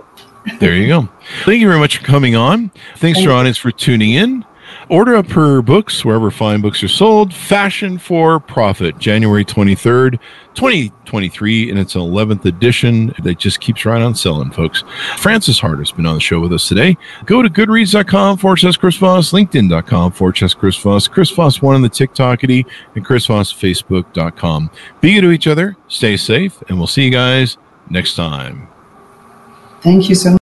there 0.61 0.75
you 0.75 0.87
go 0.87 1.09
thank 1.45 1.61
you 1.61 1.67
very 1.67 1.81
much 1.81 1.99
for 1.99 2.05
coming 2.05 2.37
on 2.37 2.71
thanks 2.99 3.19
to 3.19 3.25
Thank 3.25 3.29
our 3.31 3.35
audience 3.35 3.59
for 3.59 3.73
tuning 3.73 4.13
in 4.13 4.45
order 4.89 5.17
up 5.17 5.27
her 5.29 5.63
books 5.63 6.05
wherever 6.05 6.31
fine 6.31 6.61
books 6.61 6.83
are 6.83 6.89
sold. 6.89 7.33
Fashion 7.33 7.99
for 7.99 8.41
profit 8.41 8.99
january 8.99 9.45
23rd 9.45 10.19
2023 10.55 11.71
and 11.71 11.79
it's 11.79 11.95
an 11.95 12.01
11th 12.01 12.45
edition 12.45 13.15
that 13.23 13.39
just 13.39 13.61
keeps 13.61 13.85
right 13.85 14.03
on 14.03 14.15
selling 14.15 14.51
folks. 14.51 14.85
Frances 15.19 15.59
hart 15.59 15.79
has 15.79 15.93
been 15.93 16.07
on 16.07 16.15
the 16.15 16.21
show 16.21 16.41
with 16.41 16.53
us 16.53 16.69
today. 16.69 16.97
Go 17.25 17.43
to 17.43 17.49
goodreads.com 17.49 18.39
forward 18.39 18.59
slash 18.59 18.77
chris 18.77 18.97
voss 18.97 19.33
linkedin.com 19.33 20.13
forward 20.13 20.37
slash 20.37 20.55
chris 20.55 20.77
voss 20.77 21.09
chris 21.09 21.31
voss 21.31 21.61
one 21.61 21.75
on 21.75 21.83
the 21.83 21.91
tiktokity 21.91 22.65
and 22.95 23.05
chris 23.05 23.27
voss 23.27 23.53
facebook.com 23.53 24.71
be 25.01 25.15
good 25.15 25.23
to 25.23 25.31
each 25.31 25.47
other 25.47 25.77
stay 25.89 26.17
safe 26.17 26.63
and 26.69 26.79
we'll 26.79 26.87
see 26.87 27.05
you 27.05 27.11
guys 27.11 27.59
next 27.91 28.17
time. 28.17 28.69
Thank 29.81 30.09
you 30.09 30.15
so 30.15 30.31
much. 30.31 30.41